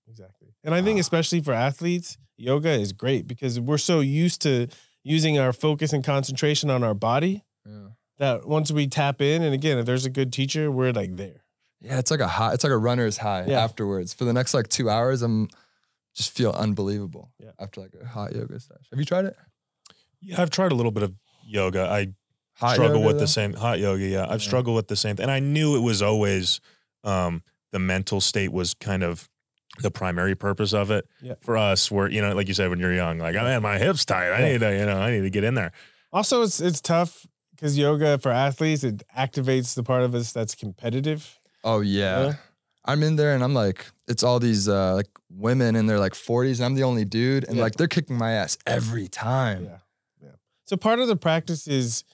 [0.09, 0.49] exactly.
[0.65, 1.01] And I think Ah.
[1.01, 4.69] especially for athletes, yoga is great because we're so used to
[5.03, 7.89] using our focus and concentration on our body Yeah.
[8.19, 11.43] That once we tap in, and again, if there's a good teacher, we're like there.
[11.81, 12.53] Yeah, it's like a high.
[12.55, 13.63] It's like a runner's high Yeah.
[13.63, 14.15] afterwards.
[14.15, 15.49] For the next like two hours, I'm
[16.15, 17.51] just feel unbelievable Yeah.
[17.59, 18.85] after like a hot yoga session.
[18.91, 19.37] Have you tried it?
[20.23, 21.15] Yeah, I've tried a little bit of
[21.47, 21.83] yoga.
[21.89, 22.09] I
[22.59, 23.21] Hot struggle yoga, with though?
[23.21, 24.05] the same hot yoga.
[24.07, 24.47] Yeah, I've Yeah.
[24.47, 26.61] struggled with the same thing, and I knew it was always
[27.05, 29.29] um, the mental state was kind of
[29.81, 31.35] the primary purpose of it Yeah.
[31.43, 31.91] for us.
[31.91, 34.31] Where you know, like you said, when you're young, like I had my hips tight.
[34.33, 34.53] I Yeah.
[34.53, 35.71] need to, you know, I need to get in there.
[36.13, 37.27] Also, it's it's tough
[37.57, 41.39] because yoga for athletes it activates the part of us that's competitive.
[41.65, 42.27] Oh yeah.
[42.27, 42.33] Yeah.
[42.85, 46.13] I'm in there and I'm like, it's all these uh like women in their like
[46.13, 47.63] 40s, and I'm the only dude, and Yeah.
[47.65, 49.65] like they're kicking my ass every time.
[49.65, 49.79] Yeah,
[50.23, 50.31] yeah.
[50.67, 52.05] So part of the practice is,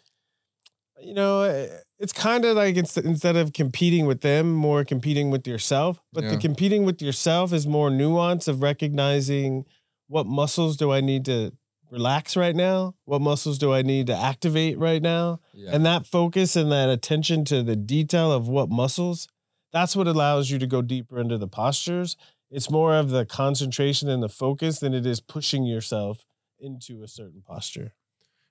[1.00, 5.30] you know, eh, it's kind of like it's instead of competing with them, more competing
[5.30, 6.00] with yourself.
[6.12, 9.66] But the competing with yourself is more nuance of recognizing
[10.08, 11.52] what muscles do I need to
[11.92, 15.70] relax right now, what muscles do I need to activate right now, Yeah.
[15.72, 19.28] and that focus and that attention to the detail of what muscles.
[19.72, 22.16] That's what allows you to go deeper into the postures.
[22.50, 26.24] It's more of the concentration and the focus than it is pushing yourself
[26.58, 27.92] into a certain posture.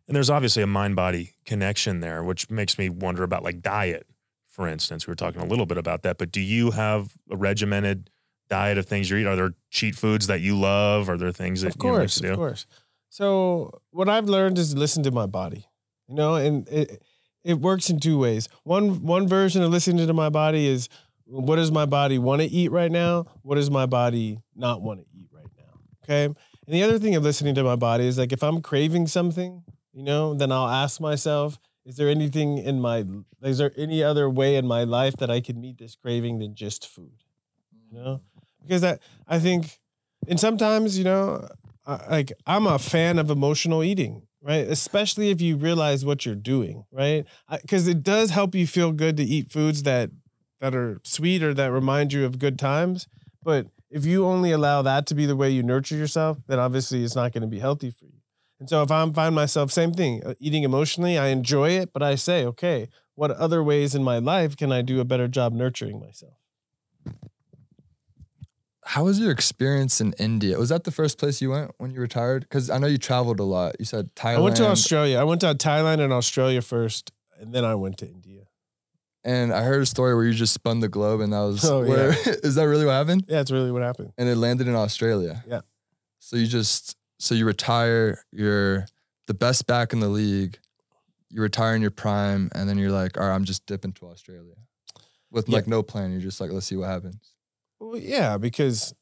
[0.07, 4.05] And there's obviously a mind body connection there, which makes me wonder about like diet
[4.47, 5.07] for instance.
[5.07, 8.09] We were talking a little bit about that, but do you have a regimented
[8.49, 9.25] diet of things you eat?
[9.25, 11.09] Are there cheat foods that you love?
[11.09, 12.31] Are there things that of course, you like to do?
[12.33, 12.65] Of course.
[13.11, 15.67] So what I've learned is listen to my body.
[16.07, 17.03] You know, and it
[17.43, 18.47] it works in two ways.
[18.63, 20.87] One one version of listening to my body is
[21.25, 23.25] what does my body want to eat right now?
[23.43, 25.79] What does my body not want to eat right now?
[26.03, 26.25] Okay.
[26.25, 26.35] And
[26.75, 30.03] the other thing of listening to my body is like if I'm craving something, you
[30.03, 33.05] know, then I'll ask myself, is there anything in my
[33.43, 36.55] is there any other way in my life that I can meet this craving than
[36.55, 37.23] just food?
[37.91, 38.21] You know?
[38.37, 38.43] Mm.
[38.61, 39.79] Because that I think
[40.27, 41.47] and sometimes, you know,
[41.87, 44.67] like I'm a fan of emotional eating, right?
[44.67, 47.25] Especially if you realize what you're doing, right?
[47.61, 50.11] Because it does help you feel good to eat foods that
[50.59, 53.07] that are sweet or that remind you of good times.
[53.43, 57.03] But if you only allow that to be the way you nurture yourself, then obviously
[57.03, 58.21] it's not going to be healthy for you.
[58.59, 62.03] And so if I find myself same thing, uh, eating emotionally, I enjoy it, but
[62.03, 65.51] I say, okay, what other ways in my life can I do a better job
[65.51, 66.33] nurturing myself?
[68.83, 70.57] How was your experience in India?
[70.57, 72.41] Was that the first place you went when you retired?
[72.43, 73.75] Because I know you traveled a lot.
[73.79, 74.37] You said Thailand.
[74.37, 75.19] I went to Australia.
[75.19, 78.47] I went to Thailand and Australia first, and then I went to India.
[79.23, 81.63] And I heard a story where you just spun the globe, and that was.
[81.69, 82.17] Oh, where, yeah.
[82.43, 83.25] is that really what happened?
[83.27, 84.13] Yeah, it's really what happened.
[84.17, 85.43] And it landed in Australia.
[85.47, 85.61] Yeah.
[86.19, 88.23] So you just so you retire.
[88.31, 88.87] You're
[89.27, 90.57] the best back in the league.
[91.29, 94.07] You retire in your prime, and then you're like, all right, I'm just dipping to
[94.07, 94.55] Australia,
[95.29, 95.57] with Yeah.
[95.57, 96.11] like no plan.
[96.11, 97.30] You're just like, let's see what happens.
[97.81, 98.93] Well, yeah, because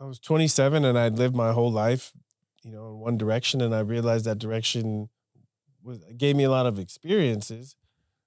[0.00, 2.12] I was 27 and I'd lived my whole life,
[2.64, 5.08] you know, in one direction, and I realized that direction
[5.82, 7.76] was gave me a lot of experiences,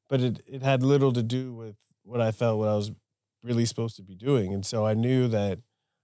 [0.09, 2.91] but it it had little to do with what I felt what I was
[3.43, 5.59] really supposed to be doing, and so I knew that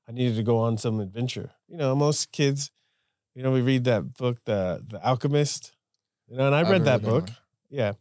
[0.08, 1.52] I needed to go on some adventure.
[1.70, 2.72] You know, most kids,
[3.34, 5.72] you know, we read that book, the The Alchemist,
[6.28, 7.28] you know, and I I've read that book.
[7.30, 7.38] one.
[7.70, 7.94] Yeah,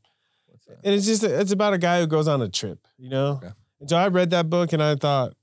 [0.47, 0.79] What's that?
[0.83, 3.39] and it's just it's about a guy who goes on a trip, you know.
[3.43, 3.53] Okay.
[3.81, 5.35] And so I read that book and I thought,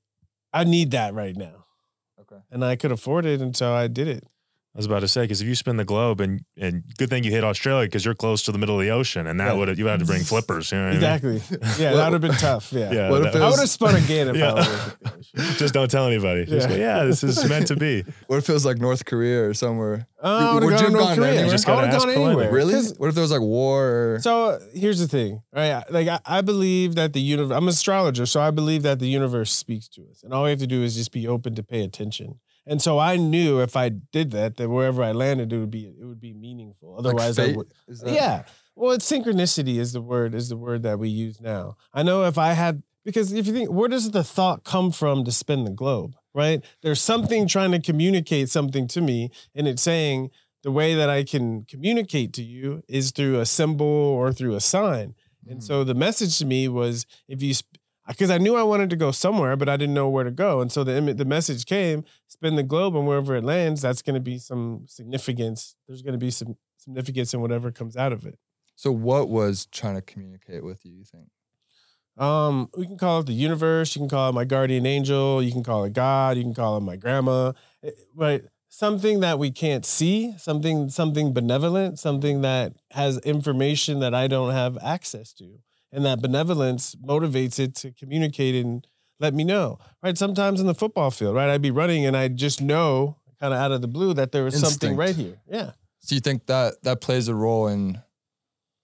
[0.56, 1.66] I need that right now,
[2.22, 2.42] Okay.
[2.50, 4.24] and I could afford it, and so I did it.
[4.76, 7.24] I was about to say because if you spin the globe and and good thing
[7.24, 9.54] you hit Australia because you're close to the middle of the ocean and that Yeah.
[9.54, 10.70] would you had to bring flippers.
[10.72, 11.38] You know what I mean?
[11.38, 11.58] Exactly.
[11.84, 12.74] Yeah, that would have been tough.
[12.74, 12.92] Yeah.
[12.92, 13.10] Yeah.
[13.10, 14.52] What if that- it I would have spun again if Yeah.
[14.52, 15.58] I was.
[15.58, 16.46] just don't tell anybody.
[16.46, 16.76] Just Yeah.
[16.76, 18.04] go, yeah, this is meant to be.
[18.28, 20.08] What if it was like North Korea or somewhere?
[20.22, 21.28] Oh, I would Would have you gone to have gone Korea.
[21.30, 21.46] anywhere?
[21.46, 22.52] You just I would have gone anywhere.
[22.52, 22.74] Really?
[22.74, 24.16] 'Cause- What if there was like war?
[24.16, 25.84] Or, So here's the thing, right?
[25.90, 27.56] Like I, I believe that the universe.
[27.56, 30.50] I'm an astrologer, so I believe that the universe speaks to us, and all we
[30.50, 32.40] have to do is just be open to pay attention.
[32.68, 35.86] And so I knew if I did that, that wherever I landed, it would be
[35.86, 36.92] it would be meaningful.
[36.94, 37.72] like Otherwise, I would.
[37.88, 38.44] That- Yeah.
[38.76, 41.78] Well, it's synchronicity is the word is the word that we use now.
[41.94, 45.24] I know if I had because if you think where does the thought come from
[45.26, 46.64] to spin the globe, right?
[46.82, 50.32] There's something trying to communicate something to me and it's saying
[50.64, 54.60] the way that I can communicate to you is through a symbol or through a
[54.62, 55.14] sign.
[55.48, 55.64] And Mhm.
[55.64, 57.54] so the message to me was if you
[58.08, 60.62] because I knew I wanted to go somewhere, but I didn't know where to go.
[60.62, 64.14] And so the the message came: spin the globe, and wherever it lands, that's going
[64.16, 65.76] to be some significance.
[65.88, 68.38] There's going to be some significance in whatever comes out of it.
[68.76, 70.92] So what was trying to communicate with you?
[70.92, 71.30] You think?
[72.18, 73.96] Um, we can call it the universe.
[73.96, 75.44] You can call it my guardian angel.
[75.44, 76.38] You can call it God.
[76.38, 77.54] You can call it my grandma.
[77.84, 84.14] Eh, But something that we can't see, something something benevolent, something that has information that
[84.14, 85.60] I don't have access to,
[85.92, 88.86] and that benevolence motivates it to communicate and
[89.20, 89.80] let me know.
[90.04, 90.18] Right?
[90.18, 91.50] Sometimes in the football field, right?
[91.50, 94.44] I'd be running and I'd just know, kind of out of the blue, that there
[94.44, 95.38] was something right here.
[95.50, 95.72] Yeah.
[96.00, 98.02] So you think that that plays a role in,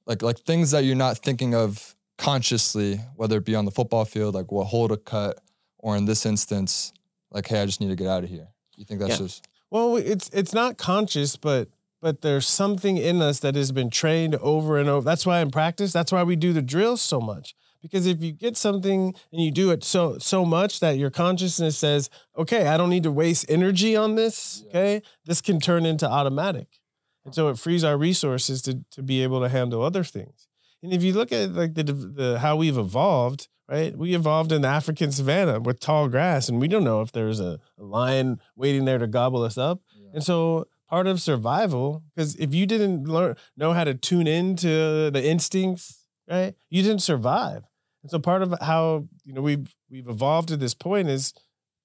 [0.07, 4.05] like like things that you're not thinking of consciously, whether it be on the football
[4.05, 5.39] field, like what hold a cut,
[5.77, 6.93] or in this instance,
[7.31, 8.47] like hey, I just need to get out of here.
[8.75, 9.25] You think that's Yeah.
[9.27, 11.69] just Well, it's it's not conscious, but
[12.01, 15.05] but there's something in us that has been trained over and over.
[15.05, 17.55] That's why in practice, that's why we do the drills so much.
[17.81, 21.77] Because if you get something and you do it so so much that your consciousness
[21.77, 24.69] says, "Okay, I don't need to waste energy on this." Yeah.
[24.69, 26.67] Okay, this can turn into automatic,
[27.25, 30.47] and so it frees our resources to to be able to handle other things.
[30.83, 33.97] And if you look at like the the how we've evolved, right?
[33.97, 37.39] We evolved in the African savannah with tall grass, and we don't know if there's
[37.39, 39.81] a, a lion waiting there to gobble us up.
[40.13, 45.09] And so part of survival, because if you didn't learn know how to tune into
[45.15, 47.63] the instincts, right, you didn't survive.
[48.03, 51.33] And so part of how you know we've we've evolved to this point is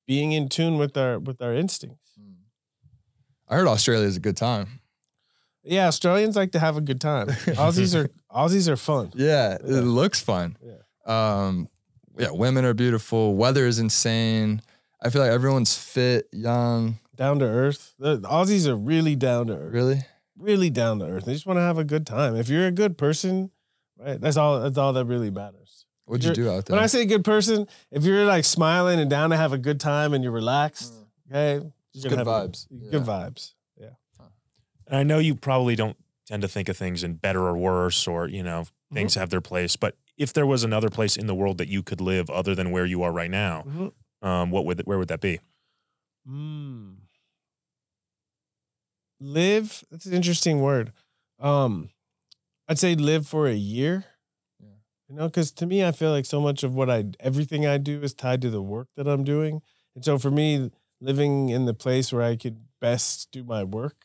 [0.07, 2.11] being in tune with our with our instincts.
[2.19, 2.33] Hmm.
[3.49, 4.81] I heard Australia is a good time.
[5.63, 7.27] Yeah, Australians like to have a good time.
[7.63, 9.11] Aussies are Aussies are fun.
[9.15, 9.79] Yeah, Yeah.
[9.79, 10.57] it looks fun.
[10.63, 10.83] Yeah.
[11.07, 11.69] Um,
[12.19, 13.35] yeah, women are beautiful.
[13.37, 14.63] Weather is insane.
[15.03, 16.99] I feel like everyone's fit, young.
[17.17, 17.95] Down to earth.
[17.99, 19.73] The the Aussies are really down to earth.
[19.73, 20.03] Really?
[20.39, 21.25] Really down to earth.
[21.25, 22.37] They just want to have a good time.
[22.37, 23.51] If you're a good person,
[23.99, 25.87] right, that's all that's all that really matters.
[26.05, 26.77] What'd you do out there?
[26.77, 29.81] When I say good person, if you're like smiling and down to have a good
[29.81, 30.93] time and you're relaxed,
[31.31, 32.69] okay, Just you're good have a- vibes.
[32.91, 33.01] good Yeah.
[33.01, 33.55] vibes.
[33.81, 33.89] Yeah.
[34.87, 38.07] And I know you probably don't tend to think of things in better or worse,
[38.07, 38.95] or you know, Mm-hmm.
[38.95, 39.75] things have their place.
[39.75, 42.71] But if there was another place in the world that you could live other than
[42.71, 43.93] where you are right now, Mhm.
[44.23, 45.41] um, what would where would that be?
[46.29, 46.97] Mm.
[49.21, 49.85] Live.
[49.91, 50.93] That's an interesting word.
[51.41, 51.91] Um,
[52.69, 54.05] I'd say live for a year.
[54.61, 54.69] Yeah.
[55.09, 57.79] You know, because to me, I feel like so much of what I, everything I
[57.79, 59.63] do is tied to the work that I'm doing,
[59.95, 63.97] and so for me, living in the place where I could best do my work,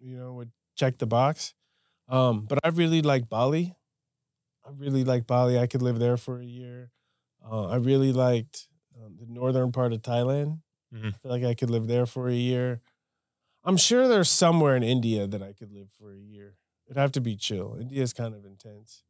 [0.00, 1.54] you know, would check the box.
[2.08, 3.74] Um, but I really like Bali.
[4.64, 5.58] I really like Bali.
[5.58, 6.90] I could live there for a year.
[7.44, 8.68] Uh, I really liked
[9.02, 10.60] um, the northern part of Thailand.
[10.94, 11.08] Mhm.
[11.14, 12.80] I feel like I could live there for a year.
[13.64, 16.56] I'm sure there's somewhere in India that I could live for a year.
[16.86, 17.76] It'd have to be chill.
[17.80, 19.02] India's kind of intense.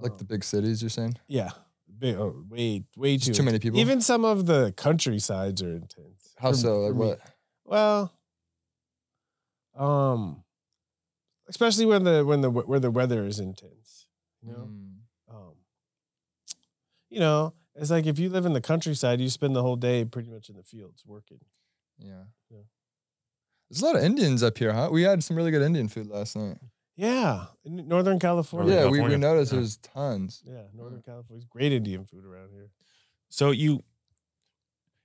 [0.00, 1.14] like Um, the big cities, you're saying?
[1.26, 1.50] yeah,
[1.98, 3.78] big, oh, way way too too many people.
[3.80, 6.34] Even some of the countrysides are intense.
[6.38, 6.80] How for- so?
[6.80, 7.20] Like what?
[7.64, 8.12] Well,
[9.74, 10.44] um,
[11.48, 14.06] especially when the when the where the weather is intense.
[14.42, 14.98] You know, Mm.
[15.28, 15.54] um,
[17.08, 20.04] you know, it's like if you live in the countryside, you spend the whole day
[20.04, 21.40] pretty much in the fields working.
[21.98, 22.24] Yeah.
[22.50, 22.62] Yeah.
[23.70, 24.88] There's a lot of Indians up here, huh?
[24.92, 26.58] We had some really good Indian food last night.
[26.96, 28.72] Yeah, in Northern California.
[28.72, 29.28] yeah, Northern we, we California.
[29.28, 29.58] noticed Yeah.
[29.58, 30.42] there's tons.
[30.46, 32.70] Yeah, Northern California's Great Indian food around here.
[33.28, 33.82] So you,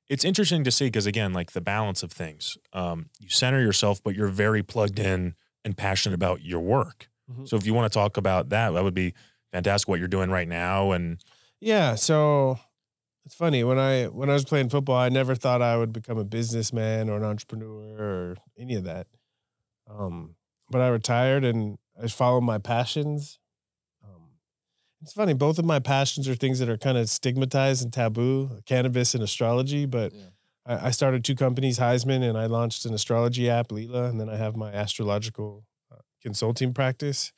[0.08, 2.58] it's interesting to see because again, like the balance of things.
[2.72, 7.10] Um, you center yourself, but you're very plugged in and passionate about your work.
[7.32, 7.48] Mhm.
[7.48, 9.14] So if you want to talk about that, that would be
[9.52, 9.88] fantastic.
[9.90, 11.22] What you're doing right now, and
[11.60, 12.58] Yeah, so
[13.26, 16.18] it's funny when I when I was playing football, I never thought I would become
[16.18, 19.08] a businessman or an entrepreneur or any of that.
[19.90, 20.36] Um,
[20.70, 23.40] but I retired and I followed my passions.
[24.04, 24.30] Um,
[25.02, 28.62] it's funny, both of my passions are things that are kind of stigmatized and taboo,
[28.66, 29.86] cannabis and astrology.
[29.86, 30.22] But Yeah.
[30.66, 34.30] I, I started two companies, Highsman, and I launched an astrology app, Leela, and then
[34.30, 37.34] I have my astrological uh, consulting practice.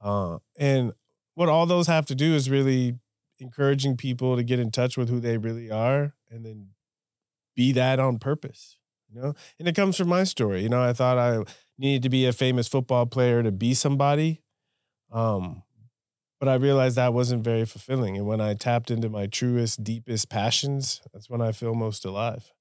[0.00, 0.92] Uh, and
[1.34, 2.96] what all those have to do is really
[3.40, 6.68] encouraging people to get in touch with who they really are and then
[7.56, 8.76] be that on purpose
[9.12, 9.34] you know?
[9.58, 11.42] And it comes from my story you know i thought i
[11.78, 14.42] needed to be a famous football player to be somebody
[15.12, 15.62] um
[16.40, 20.28] but i realized that wasn't very fulfilling and when i tapped into my truest deepest
[20.28, 22.52] passions that's when i feel most alive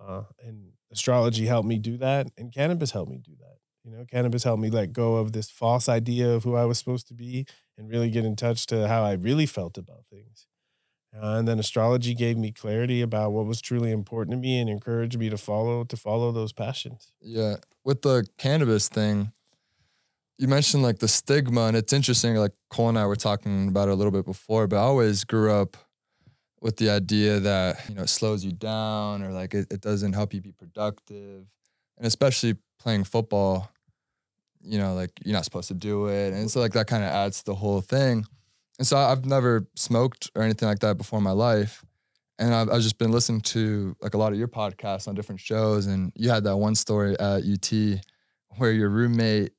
[0.00, 3.43] uh, and astrology helped me do that and cannabis helped me do that
[3.84, 6.78] you know cannabis helped me let go of this false idea of who i was
[6.78, 10.46] supposed to be and really get in touch to how I really felt about things.
[11.16, 14.68] Uh, and then astrology gave me clarity about what was truly important to me and
[14.68, 17.12] encouraged me to follow to follow those passions.
[17.20, 17.56] Yeah.
[17.84, 19.30] With the cannabis thing,
[20.38, 22.34] you mentioned like the stigma, and it's interesting.
[22.34, 25.22] Like Cole and I were talking about it a little bit before, but I always
[25.22, 25.76] grew up
[26.60, 30.14] with the idea that you know it slows you down or like it, it doesn't
[30.14, 31.46] help you be productive,
[31.96, 33.70] and especially playing football,
[34.64, 37.10] you know, like you're not supposed to do it, and so like that kind of
[37.10, 38.24] adds to the whole thing.
[38.78, 41.84] And so I've never smoked or anything like that before in my life.
[42.40, 45.40] And I've, I've just been listening to like a lot of your podcasts on different
[45.40, 45.86] shows.
[45.86, 48.00] And you had that one story at UT
[48.56, 49.52] where your roommate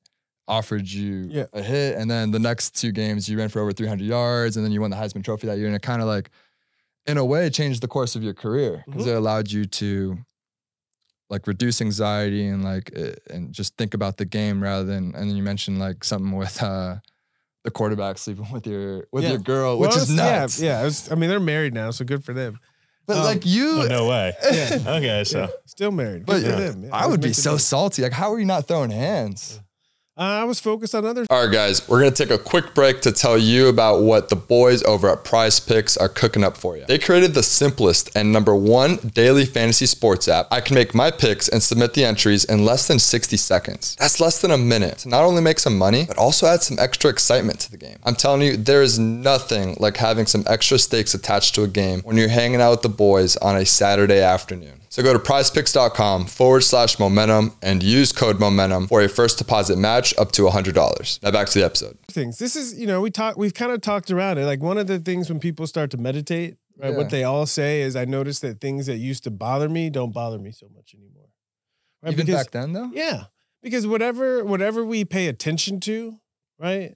[0.50, 1.46] offered you Yeah.
[1.54, 1.96] a hit.
[1.98, 4.58] And then the next two games, you ran for over 300 yards.
[4.58, 5.68] And then you won the Heisman Trophy that year.
[5.68, 6.30] And it kind of like,
[7.06, 9.12] in a way, changed the course of your career because Mhm.
[9.12, 10.18] it allowed you to
[11.30, 15.30] like reduce anxiety and like, uh, and just think about the game rather than, and
[15.30, 16.96] then you mentioned like something with, uh,
[17.64, 19.32] the quarterback sleeping with your with Yeah.
[19.32, 20.62] your girl, which Well, is it's- nuts.
[20.62, 20.84] Yeah, yeah.
[20.86, 22.60] was- I mean, they're married now, so good for them.
[23.08, 24.34] But Um, like you, oh no way.
[24.52, 24.80] Yeah.
[24.98, 26.26] Okay, so Yeah, still married.
[26.28, 26.84] But Good for yeah, them.
[26.84, 28.02] Yeah, I would be so salty.
[28.04, 29.60] Like, how are you not throwing hands?
[30.17, 31.25] Uh, I was focused on other.
[31.30, 34.30] All right, guys, we're going to take a quick break to tell you about what
[34.30, 36.86] the boys over at Prize Picks are cooking up for you.
[36.86, 40.47] They created the simplest and number one daily fantasy sports app.
[40.51, 43.97] I can make my picks and submit the entries in less than 60 seconds.
[43.99, 46.80] That's less than a minute to not only make some money, but also add some
[46.80, 47.97] extra excitement to the game.
[48.06, 52.00] I'm telling you, there is nothing like having some extra stakes attached to a game
[52.04, 54.79] when you're hanging out with the boys on a Saturday afternoon.
[54.96, 59.77] So go to prizepicks.com forward slash momentum and use code momentum for a first deposit
[59.77, 61.21] match up to $100.
[61.21, 61.98] Now back to the episode.
[62.10, 62.37] things.
[62.37, 64.46] This is, you know, we talk we've kind of talked around it.
[64.46, 66.91] Like one of the things when people start to meditate, right?
[66.91, 66.98] Yeah.
[66.98, 70.13] What they all say is I noticed that things that used to bother me don't
[70.13, 71.27] bother me so much anymore.
[72.02, 72.13] Right?
[72.13, 72.89] Even Because- back then, though?
[72.93, 73.23] Yeah.
[73.62, 76.21] Because whatever whatever we pay attention to,
[76.58, 76.96] right?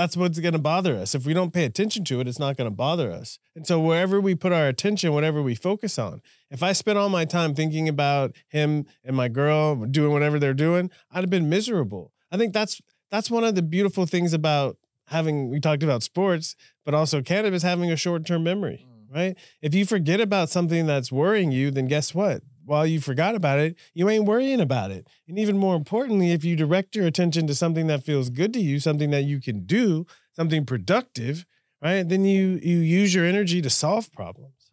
[0.00, 1.14] That's what's going to bother us.
[1.14, 3.38] If we don't pay attention to it, it's not going to bother us.
[3.54, 7.10] And so wherever we put our attention, whatever we focus on, if I spent all
[7.10, 11.50] my time thinking about him and my girl doing whatever they're doing, I'd have been
[11.50, 12.14] miserable.
[12.32, 12.80] I think that's
[13.10, 14.78] that's one of the beautiful things about
[15.08, 19.14] having we talked about sports, but also cannabis having a short term memory, Mm.
[19.14, 19.36] right?
[19.60, 22.40] If you forget about something that's worrying you, then guess what?
[22.70, 25.08] While you forgot about it, you ain't worrying about it.
[25.26, 28.60] And even more importantly, if you direct your attention to something that feels good to
[28.60, 30.06] you, something that you can do,
[30.36, 31.46] something productive,
[31.82, 32.08] right?
[32.08, 34.70] Then you you use your energy to solve problems.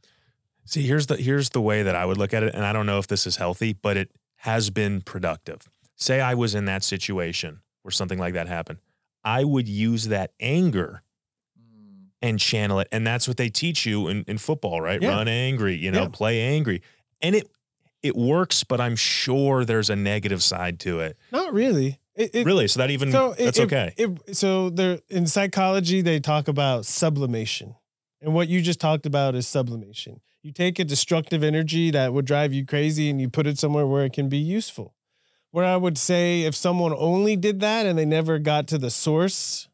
[0.63, 2.85] See, here's the here's the way that I would look at it, and I don't
[2.85, 5.67] know if this is healthy, but it has been productive.
[5.95, 8.77] Say I was in that situation where something like that happened,
[9.23, 11.01] I would use that anger
[11.59, 12.09] Mm.
[12.21, 15.01] and channel it, and that's what they teach you in, in football, right?
[15.01, 15.15] Yeah.
[15.15, 16.09] Run angry, you know, Yeah.
[16.13, 16.83] play angry,
[17.23, 17.49] and it
[18.03, 21.17] it works, but I'm sure there's a negative side to it.
[21.31, 21.99] Not really.
[22.15, 23.93] It, it, really, so that even So it- that's okay.
[23.97, 27.75] It, so there in psychology they talk about sublimation,
[28.21, 30.21] and what you just talked about is sublimation.
[30.41, 33.85] You take a destructive energy that would drive you crazy, and you put it somewhere
[33.85, 34.95] where it can be useful.
[35.51, 38.89] Where I would say if someone only did that and they never got to the
[38.89, 39.67] source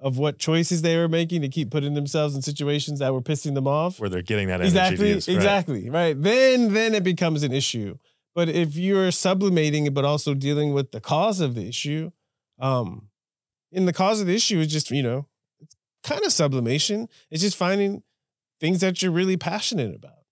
[0.00, 3.54] of what choices they were making to keep putting themselves in situations that were pissing
[3.54, 4.68] them off, where they're getting that energy.
[4.68, 5.36] exactly views, right.
[5.36, 7.96] exactly right then then it becomes an issue
[8.34, 12.10] but if you're sublimating it but also dealing with the cause of the issue
[12.60, 13.08] um
[13.72, 15.26] and the cause of the issue is just you know
[15.60, 15.74] it's
[16.04, 18.02] kind of sublimation it's just finding
[18.60, 20.22] things that you're really passionate about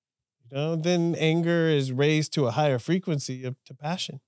[0.49, 4.21] you know then anger is raised to a higher frequency of to passion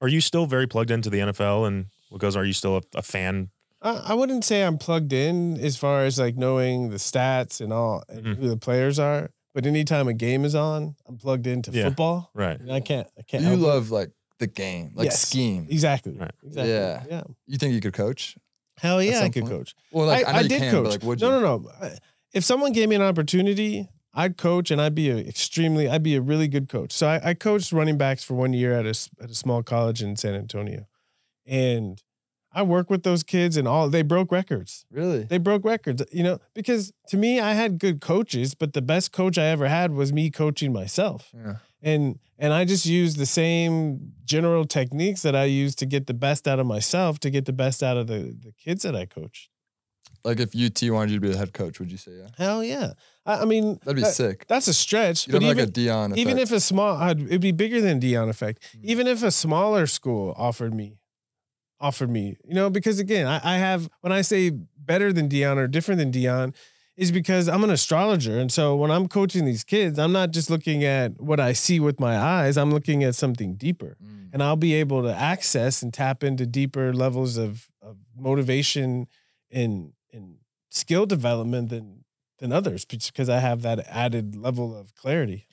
[0.00, 2.36] Are you still very plugged into the NFL and what goes?
[2.36, 3.50] Are you still a, a fan?
[3.80, 7.72] I, I wouldn't say I'm plugged in as far as like knowing the stats and
[7.72, 8.36] all and Mhm.
[8.36, 9.30] who the players are.
[9.54, 11.84] But anytime a game is on, I'm plugged into Yeah.
[11.84, 12.30] football.
[12.34, 12.58] Right.
[12.60, 13.08] And I can't.
[13.18, 13.42] I can't.
[13.42, 13.64] You help it.
[13.66, 15.20] love like the game, like Yes.
[15.20, 15.66] scheme.
[15.70, 16.12] exactly.
[16.16, 16.30] Right.
[16.44, 16.72] Exactly.
[16.72, 17.04] Yeah.
[17.08, 17.22] Yeah.
[17.46, 18.36] You think you could coach?
[18.78, 19.52] Hell yeah, I some could point.
[19.54, 19.74] coach.
[19.90, 20.84] Well, like I, I, know I you did can, coach.
[20.84, 21.28] but like would you?
[21.28, 21.90] no, no, no.
[22.32, 25.88] If someone gave me an opportunity, I'd coach and I'd be a extremely.
[25.88, 26.92] I'd be a really good coach.
[26.92, 29.62] So I, I coached running backs for one year at a s- at a small
[29.64, 30.86] college in San Antonio,
[31.46, 32.00] and
[32.52, 33.88] I work with those kids and all.
[33.90, 34.86] They broke records.
[34.90, 35.24] Really?
[35.24, 39.12] They broke records, you know, because to me, I had good coaches, but the best
[39.12, 41.30] coach I ever had was me coaching myself.
[41.36, 41.56] Yeah.
[41.82, 46.14] And and I just used the same general techniques that I use to get the
[46.14, 49.04] best out of myself, to get the best out of the, the kids that I
[49.06, 49.50] coached.
[50.24, 52.28] Like if UT wanted you to be the head coach, would you say yeah?
[52.36, 52.92] Hell yeah.
[53.24, 54.46] I, I mean, That'd be that- sick.
[54.48, 55.26] that's a stretch.
[55.26, 56.18] You don't but have even, like a Deion effect.
[56.18, 58.62] even if a small, I'd, it'd be bigger than Deion effect.
[58.76, 58.84] Mm.
[58.84, 60.97] Even if a smaller school offered me,
[61.80, 65.56] offered me, you know, because again, I, I have when I say better than Deion
[65.56, 66.54] or different than Deion,
[66.96, 70.50] is because I'm an astrologer, and so when I'm coaching these kids, I'm not just
[70.50, 72.56] looking at what I see with my eyes.
[72.56, 74.30] I'm looking at something deeper, Mm.
[74.32, 79.06] and I'll be able to access and tap into deeper levels of, of motivation
[79.50, 80.38] and and
[80.70, 82.04] skill development than
[82.40, 85.46] than others because I have that added level of clarity.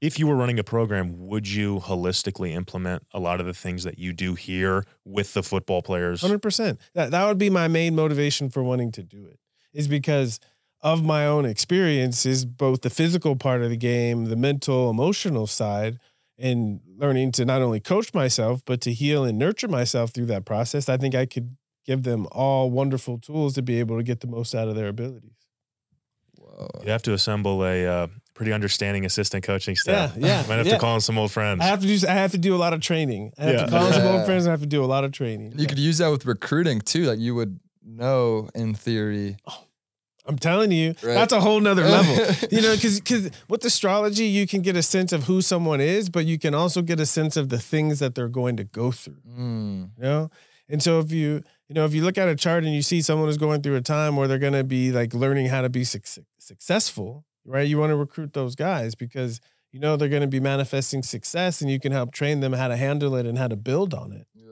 [0.00, 0.06] Yeah.
[0.06, 3.84] If you were running a program, would you holistically implement a lot of the things
[3.84, 6.20] that you do here with the football players?
[6.20, 6.80] Hundred percent.
[6.94, 9.38] That that would be my main motivation for wanting to do it.
[9.72, 10.40] Is because
[10.82, 15.98] of my own experiences, both the physical part of the game, the mental, emotional side,
[16.38, 20.44] and learning to not only coach myself but to heal and nurture myself through that
[20.44, 20.88] process.
[20.88, 24.26] I think I could give them all wonderful tools to be able to get the
[24.26, 25.36] most out of their abilities.
[26.36, 26.68] Whoa.
[26.82, 28.06] You have to assemble a uh,
[28.40, 30.16] pretty understanding assistant coaching staff.
[30.16, 30.72] Yeah, yeah, Might have yeah.
[30.72, 31.60] to call in some old friends.
[31.60, 32.06] I have to do.
[32.08, 33.34] I have to do a lot of training.
[33.38, 33.64] I have Yeah.
[33.66, 34.46] to call some old friends.
[34.46, 35.52] I have to do a lot of training.
[35.58, 37.02] You could use that with recruiting too.
[37.02, 39.36] Like you would know in theory.
[40.24, 41.12] I'm telling you, Right.
[41.12, 42.14] that's a whole nother level.
[42.50, 46.08] you know, because because with astrology, you can get a sense of who someone is,
[46.08, 48.90] but you can also get a sense of the things that they're going to go
[48.90, 49.20] through.
[49.38, 49.90] Mm.
[49.98, 50.30] You know,
[50.66, 53.02] and so if you you know if you look at a chart and you see
[53.02, 55.68] someone is going through a time where they're going to be like learning how to
[55.68, 56.04] be suc
[56.38, 57.66] successful, right?
[57.66, 59.40] You want to recruit those guys because
[59.72, 62.68] you know they're going to be manifesting success, and you can help train them how
[62.68, 64.26] to handle it and how to build on it.
[64.34, 64.46] Yeah.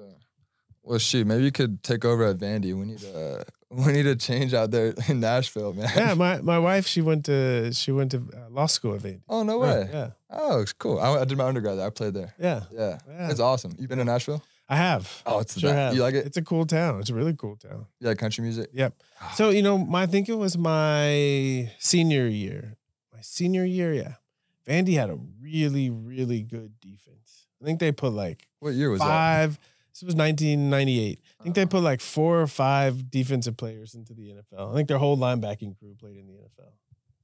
[0.83, 2.75] Well, shoot, maybe you could take over at Vandy.
[2.75, 5.91] We need a we need a change out there in Nashville, man.
[5.95, 9.21] Yeah, my my wife she went to she went to uh, law school at Vandy.
[9.29, 9.89] Oh no way.
[9.93, 10.99] Yeah, Oh, it's cool.
[10.99, 11.87] I, I did my undergrad there.
[11.87, 12.35] I played there.
[12.39, 12.99] yeah, Yeah.
[13.09, 13.31] Yeah.
[13.31, 13.75] It's awesome.
[13.79, 14.43] You been to Nashville?
[14.71, 15.23] I have.
[15.27, 15.95] Oh, it's Sure have.
[15.95, 16.27] You like it?
[16.27, 17.01] It's a cool town.
[17.01, 17.87] It's a really cool town.
[18.01, 18.69] You like country music?
[18.73, 18.95] Yep.
[19.35, 22.77] So you know, my, I think it was my senior year.
[23.19, 24.13] My senior year, yeah.
[24.65, 27.47] Vandy had a really, really good defense.
[27.61, 29.07] I think they put like What year was that?
[29.07, 29.59] five.
[29.93, 31.19] This was 1998.
[31.41, 31.67] I think they oh.
[31.67, 34.71] put like four or five defensive players into the NFL.
[34.71, 36.71] I think their whole linebacking crew played in the NFL.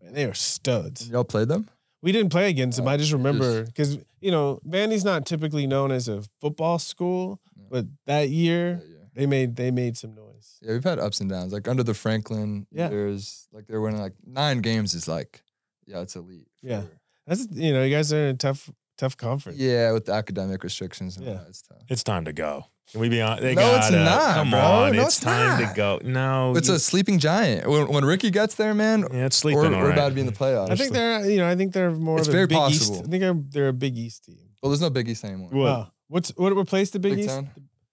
[0.03, 1.03] Man, they are studs.
[1.03, 1.71] And y'all played them?
[2.03, 2.89] We didn't play against them.
[2.89, 7.41] Oh, I just remember because you know Vandy's not typically known as a football school,
[7.57, 7.67] Yeah.
[7.71, 9.05] but that year Yeah, yeah.
[9.15, 10.59] they made they made some noise.
[10.61, 11.53] Yeah, we've had ups and downs.
[11.53, 12.89] Like under the Franklin Yeah.
[12.89, 15.44] there's like they're winning like nine games is like,
[15.87, 16.47] yeah, it's elite.
[16.62, 16.82] Yeah.
[16.82, 16.89] for-
[17.26, 19.59] That's you know, you guys are in a tough tough conference.
[19.59, 21.41] Yeah, with the academic restrictions and all Yeah.
[21.47, 21.78] that stuff.
[21.89, 22.66] It's time to go.
[22.93, 23.41] Can we be on?
[23.41, 24.61] They No, it's gotta- not, Come bro.
[24.61, 25.68] on, No, it's, it's time not.
[25.70, 26.01] to go.
[26.05, 27.66] No, It's you- a sleeping giant.
[27.68, 29.59] When, when Ricky gets there, man, yeah, it's sleeping.
[29.59, 29.93] we're, all we're right.
[29.95, 30.70] about to be in the playoffs.
[30.70, 32.97] I think they're you know I think they're more It's of a very Big possible.
[32.97, 33.05] East.
[33.07, 34.39] I think they're, they're a Big East team.
[34.62, 35.49] well, there's no Big East anymore.
[35.51, 35.68] What?
[35.70, 37.35] Oh, what's what replaced the Big, Big East?
[37.35, 37.51] Ten?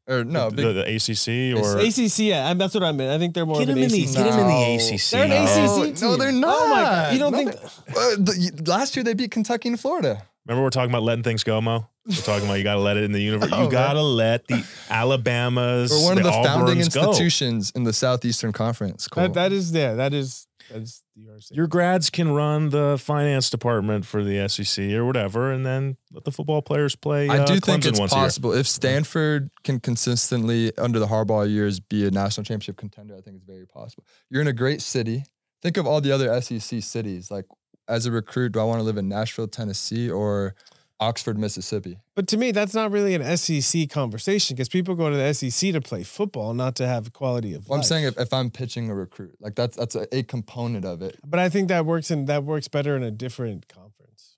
[0.07, 2.19] Or no, the, Big the, the ACC or ACC.
[2.19, 3.11] Yeah, I- that's what I meant.
[3.11, 4.13] I think they're more get of them an in the ACC.
[4.15, 5.09] get them in the ACC.
[5.11, 5.83] They're an No.
[5.83, 6.55] ACC No, they're not.
[6.59, 7.13] Oh my god!
[7.13, 7.51] You don't No, think?
[7.55, 10.23] Uh, the, last year they beat Kentucky and Florida.
[10.47, 11.85] Remember we're talking about letting things go, Mo.
[12.07, 13.51] We're talking about you got to let it in the universe.
[13.53, 17.01] Oh, you got to let the Alabamas, We're one of the founding Auburns go.
[17.09, 19.07] institutions in the Southeastern Conference.
[19.07, 19.23] Cole.
[19.25, 19.93] That, that is yeah.
[19.93, 21.55] That is that's the RC.
[21.55, 26.23] Your grads can run the finance department for the SEC or whatever, and then let
[26.23, 27.29] the football players play.
[27.29, 28.25] I uh, do think Clemson it's once a year.
[28.25, 33.15] possible if Stanford can consistently under the Harbaugh years be a national championship contender.
[33.15, 34.05] I think it's very possible.
[34.29, 35.25] You're in a great city.
[35.61, 37.29] Think of all the other SEC cities.
[37.29, 37.45] Like
[37.87, 40.55] as a recruit, do I want to live in Nashville, Tennessee, or
[41.01, 41.97] Oxford, Mississippi?
[42.15, 45.73] But to me, that's not really an SEC conversation because people go to the SEC
[45.73, 48.89] to play football, not to have quality of Well, I'm saying if, if I'm pitching
[48.89, 51.19] a recruit, like that's that's a, a component of it.
[51.25, 54.37] but I think that works and that works better in a different conference.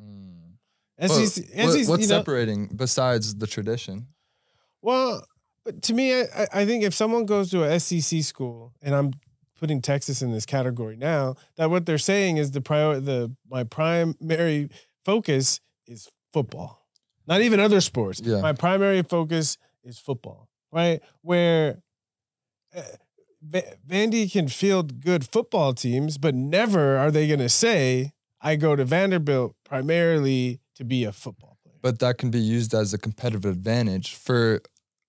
[0.00, 0.28] Hmm.
[0.98, 4.06] Well, SEC, what- SEC what's you know- separating besides the tradition?
[4.80, 5.26] Well,
[5.64, 8.94] but to me, I, I- I think if someone goes to a SEC school, and
[8.94, 9.12] I'm
[9.58, 13.62] putting Texas in this category now, that what they're saying is the prior the my
[13.64, 14.70] primary
[15.04, 16.86] focus is football,
[17.26, 18.20] not even other sports.
[18.20, 18.40] Yeah.
[18.40, 21.00] My primary focus is football, right?
[21.22, 21.82] Where
[22.74, 22.82] uh,
[23.42, 28.56] Va- Vandy can field good football teams, but never are they going to say, "I
[28.56, 32.94] go to Vanderbilt primarily to be a football player." But that can be used as
[32.94, 34.62] a competitive advantage for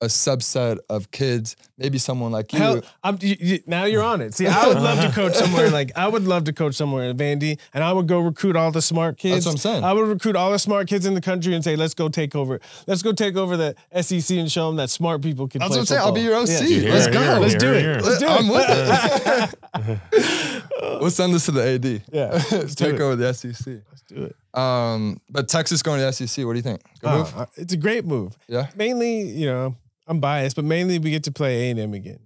[0.04, 1.56] a subset of kids.
[1.78, 2.60] Maybe someone like you.
[2.60, 4.34] Hell, I'm, you, you- now you're on it.
[4.36, 7.18] See, I would love to coach somewhere like I would love to coach somewhere in
[7.18, 9.46] Vandy, and I would go recruit all the smart kids.
[9.46, 9.84] That's what I'm saying.
[9.84, 12.36] I would recruit all the smart kids in the country and say, "Let's go take
[12.36, 12.60] over.
[12.88, 15.78] Let's go take over the SEC and show them that smart people can That's play
[15.78, 16.02] what I'm saying.
[16.02, 16.50] I'll be your OC.
[16.50, 16.60] Yeah.
[16.60, 17.20] Dude, Let's here, go.
[17.22, 17.82] here, Let's here, do it.
[17.82, 18.00] here.
[18.02, 18.32] Let's do it.
[18.32, 18.66] I'm with
[20.84, 21.02] it.
[21.02, 21.86] we'll send this to the AD.
[22.12, 23.54] Yeah, let's Take over the SEC.
[23.90, 24.36] Let's do it.
[24.60, 26.46] Um, but Texas going to the SEC.
[26.46, 26.82] What do you think?
[27.02, 27.34] Good Uh, move.
[27.38, 28.38] uh, it's a great move.
[28.48, 28.68] Yeah.
[28.76, 29.76] Mainly, you know,
[30.08, 32.20] I'm biased, but mainly we get to play A and M again.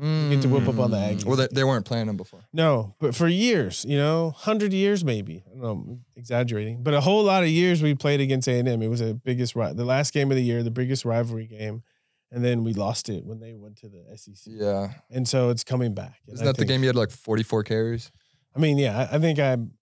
[0.00, 1.12] We get to whip up on the mm.
[1.12, 1.24] Aggies.
[1.24, 2.44] Well, they, they weren't playing them before.
[2.52, 5.42] No, but for years, you know, hundred years maybe.
[5.46, 8.60] I don't know, I'm exaggerating, but a whole lot of years we played against A
[8.60, 8.80] and M.
[8.80, 11.82] It was the biggest, ri- the last game of the year, the biggest rivalry game,
[12.30, 14.52] and then we lost it when they went to the SEC.
[14.56, 14.92] Yeah.
[15.10, 16.20] And so it's coming back.
[16.28, 18.12] And Isn't I that the game you had like 44 carries?
[18.54, 19.72] I mean, yeah, I, I think I'm,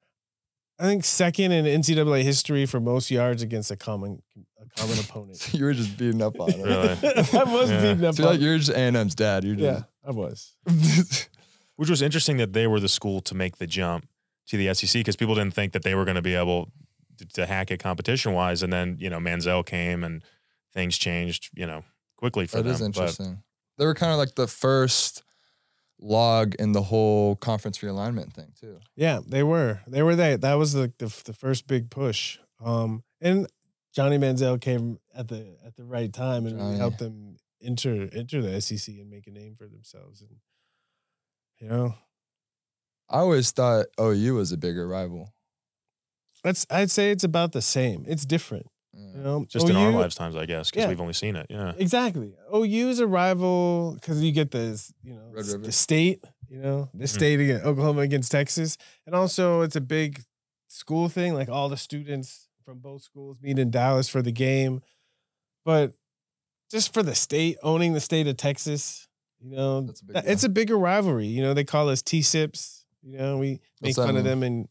[0.78, 4.22] I think second in NCAA history for most yards against a common,
[4.74, 5.48] a common opponent.
[5.54, 6.56] you were just beating up on it.
[6.58, 6.88] Really?
[7.40, 7.80] I was Yeah.
[7.82, 8.16] beating I up.
[8.16, 9.44] feel like on- you're just A&M's dad.
[9.44, 9.84] You're yeah, just.
[10.06, 10.56] I was.
[11.76, 14.06] Which was interesting that they were the school to make the jump
[14.48, 16.70] to the SEC because people didn't think that they were going to be able
[17.18, 18.62] to, to hack it competition wise.
[18.62, 20.22] And then, you know, Manziel came and
[20.72, 21.84] things changed, you know,
[22.16, 22.72] quickly for That them.
[22.72, 23.42] is But interesting.
[23.78, 25.22] They were kind of like the first
[25.98, 28.78] log in the whole conference realignment thing too.
[28.94, 29.80] Yeah, they were.
[29.86, 30.36] They were there.
[30.38, 32.38] That was the the, the first big push.
[32.64, 33.46] Um, and
[33.96, 38.42] Johnny Manziel came at the at the right time and really helped them enter enter
[38.42, 40.20] the SEC and make a name for themselves.
[40.20, 40.36] And
[41.58, 41.94] you know,
[43.08, 45.32] I always thought OU was a bigger rival.
[46.44, 48.04] that's I'd say it's about the same.
[48.06, 48.66] It's different.
[48.92, 50.88] You know, just in our OU lifetimes, I guess, because Yeah.
[50.88, 51.46] we've only seen it.
[51.48, 51.72] Yeah.
[51.78, 52.34] Exactly.
[52.54, 55.58] OU is a rival because you get the you know Red River.
[55.64, 57.08] the state, you know, the Mhm.
[57.08, 58.76] state against Oklahoma against Texas,
[59.06, 60.22] and also it's a big
[60.68, 61.32] school thing.
[61.34, 64.82] Like all the students from both schools meet in Dallas for the game,
[65.64, 65.92] but
[66.70, 69.06] just for the state owning the state of Texas,
[69.40, 71.26] you know, a that- it's a bigger rivalry.
[71.28, 72.84] You know, they call us T sips.
[73.02, 74.68] You know, we make fun of them and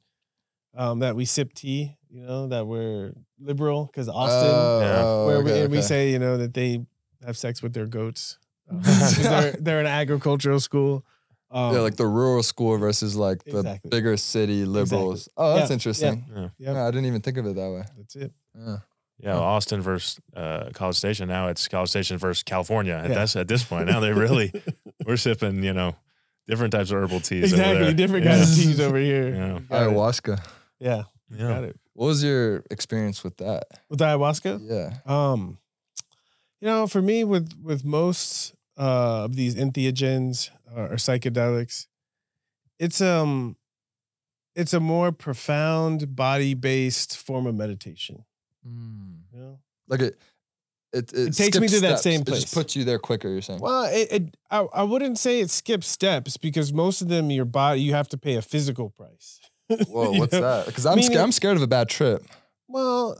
[0.76, 1.96] um, that we sip tea.
[2.10, 5.02] You know, that we're liberal because Austin Oh, Yeah.
[5.04, 6.86] oh, where we, okay, we say you know that they
[7.26, 8.38] have sex with their goats.
[8.70, 11.06] Um, they're, they're an agricultural school.
[11.52, 13.90] Um, yeah, like the rural school versus like the Exactly.
[13.90, 15.30] bigger city liberals.
[15.38, 16.26] Oh, that's Yeah, interesting.
[16.34, 16.42] Yeah.
[16.42, 16.52] Yep.
[16.58, 17.84] Yeah, I didn't even think of it that way.
[17.98, 18.32] that's it.
[18.58, 18.78] Yeah.
[19.20, 19.34] Yeah.
[19.36, 21.30] well, Austin versus uh, College Station.
[21.30, 22.94] Now it's College Station versus California.
[22.96, 23.16] At, Yeah.
[23.20, 24.52] this, at this point, now they really,
[25.06, 25.96] we're sipping, you know,
[26.48, 27.54] different types of herbal teas.
[27.54, 27.94] over exactly there.
[27.94, 28.32] different yeah.
[28.32, 29.30] kind of teas over here.
[29.34, 29.48] Yeah.
[29.48, 29.70] You it.
[29.70, 30.46] Ayahuasca.
[30.80, 31.48] Yeah, Yeah.
[31.48, 31.80] got it.
[31.94, 33.64] What was your experience with that?
[33.90, 34.98] With the ayahuasca, Yeah.
[35.06, 35.60] um,
[36.60, 41.88] you know, for me, with with most uh, of these entheogens uh, or psychedelics,
[42.80, 43.56] it's um,
[44.56, 48.26] it's a more profound body based form of meditation.
[48.64, 49.60] You know?
[49.88, 50.18] Like it,
[50.92, 52.02] it, it, takes me skips to that steps.
[52.04, 52.42] same It place.
[52.42, 53.28] just puts you there quicker.
[53.30, 53.60] You're saying.
[53.60, 57.46] Well, it, it I, I wouldn't say it skips steps because most of them, your
[57.46, 59.40] body, you have to pay a physical price.
[59.88, 60.42] Whoa, what's know?
[60.42, 60.66] that?
[60.68, 61.22] Because I'm Meaning- scared.
[61.24, 62.24] I'm scared of a bad trip.
[62.68, 63.20] Well,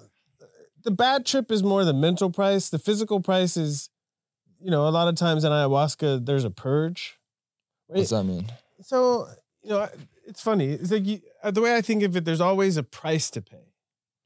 [0.84, 2.70] the bad trip is more the mental price.
[2.70, 3.90] The physical price is,
[4.66, 7.20] you know, a lot of times in ayahuasca there's a purge.
[7.88, 7.98] Right?
[8.00, 8.52] What's that mean?
[8.82, 9.28] So
[9.62, 9.88] you know,
[10.26, 10.70] it's funny.
[10.72, 12.26] It's like you, uh, the way I think of it.
[12.26, 13.74] There's always a price to pay,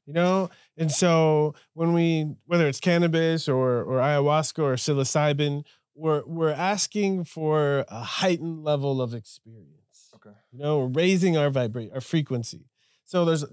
[0.06, 0.48] you know.
[0.78, 5.64] And so when we, whether it's cannabis or or ayahuasca or psilocybin,
[5.94, 10.08] we're we're asking for a heightened level of experience.
[10.14, 10.34] Okay.
[10.52, 12.70] You know, we're raising our vibrate our frequency.
[13.04, 13.44] So there's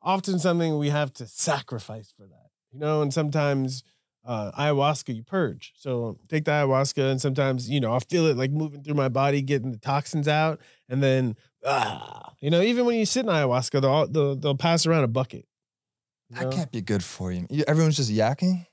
[0.00, 2.50] often something we have to sacrifice for that.
[2.72, 3.82] You know, and sometimes
[4.26, 5.72] uh, ayahuasca you purge.
[5.76, 9.08] So take the ayahuasca, and sometimes you know I'll feel it like moving through my
[9.08, 13.30] body, getting the toxins out, and then ah, you know even when you sit in
[13.30, 15.46] ayahuasca, they'll they'll, they'll pass around a bucket.
[16.28, 16.50] you That know?
[16.50, 17.46] can't be good for you.
[17.66, 18.66] Everyone's just yakking.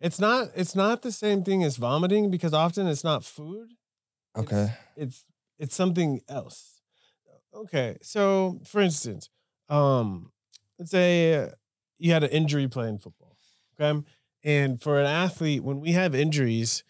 [0.00, 3.70] It's not it's not the same thing as vomiting because often it's not food.
[4.36, 4.72] Okay.
[4.96, 5.24] It's
[5.58, 6.80] it's something else.
[7.54, 7.98] Okay.
[8.02, 9.28] So for instance,
[9.68, 10.32] um,
[10.78, 11.50] let's say
[11.98, 13.36] you had an injury playing football.
[13.80, 14.02] Okay.
[14.44, 16.84] And for an athlete, when we have injuries,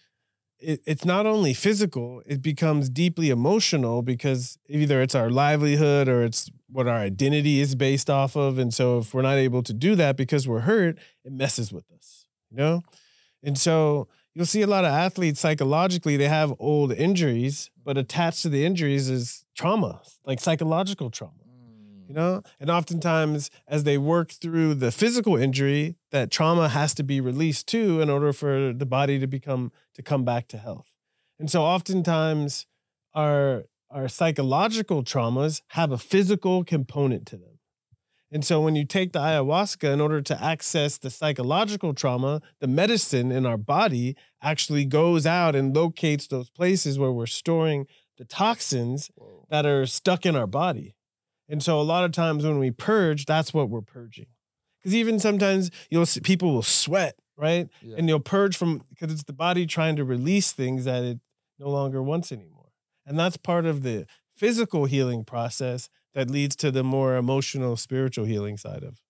[0.59, 6.23] it, it's not only physical, it becomes deeply emotional because either it's our livelihood or
[6.25, 8.59] it's what our identity is based off of.
[8.59, 11.91] And so if we're not able to do that because we're hurt, it messes with
[11.93, 12.83] us, you know?
[13.43, 18.43] And so you'll see a lot of athletes psychologically, they have old injuries, but attached
[18.43, 21.38] to the injuries is trauma, like psychological trauma
[22.09, 22.43] you know?
[22.59, 27.69] And oftentimes as they work through the physical injury that trauma has to be released
[27.69, 30.91] too in order for the body to become to come back to health.
[31.39, 32.67] And so oftentimes
[33.15, 37.59] our our psychological traumas have a physical component to them.
[38.31, 42.67] And so when you take the ayahuasca in order to access the psychological trauma the
[42.67, 47.87] medicine in our body actually goes out and locates those places where we're storing
[48.19, 49.11] the toxins
[49.49, 50.95] that are stuck in our body.
[51.49, 54.27] And so a lot of times when we purge, that's what we're purging.
[54.79, 57.69] Because even sometimes you'll see people will sweat, right?
[57.83, 57.97] Yeah.
[57.99, 61.19] And you'll purge from because it's the body trying to release things that it
[61.59, 62.71] no longer wants anymore.
[63.07, 68.25] And that's part of the physical healing process that leads to the more emotional, spiritual
[68.25, 69.01] healing side of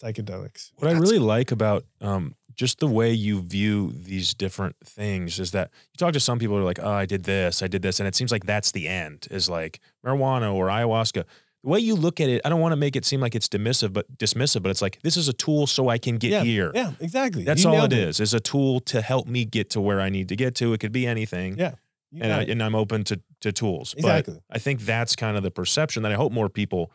[0.00, 0.70] psychedelics.
[0.76, 5.52] What I really like about um, just the way you view these different things is
[5.52, 7.82] that you talk to some people who are like, oh, I did this, I did
[7.82, 8.00] this.
[8.00, 11.24] And it seems like that's the end is like marijuana or ayahuasca.
[11.62, 13.48] The way you look at it, I don't want to make it seem like it's
[13.48, 16.42] dismissive, but dismissive, but it's like this is a tool so I can get yeah,
[16.42, 16.72] here.
[16.74, 17.44] Yeah, exactly.
[17.44, 20.08] That's You all it is, is a tool to help me get to where I
[20.08, 20.72] need to get to.
[20.72, 21.56] It could be anything.
[21.58, 21.74] Yeah,
[22.20, 23.94] and, I, and I'm open to, to tools.
[23.96, 24.34] Exactly.
[24.34, 26.90] But I think that's kind of the perception that I hope more people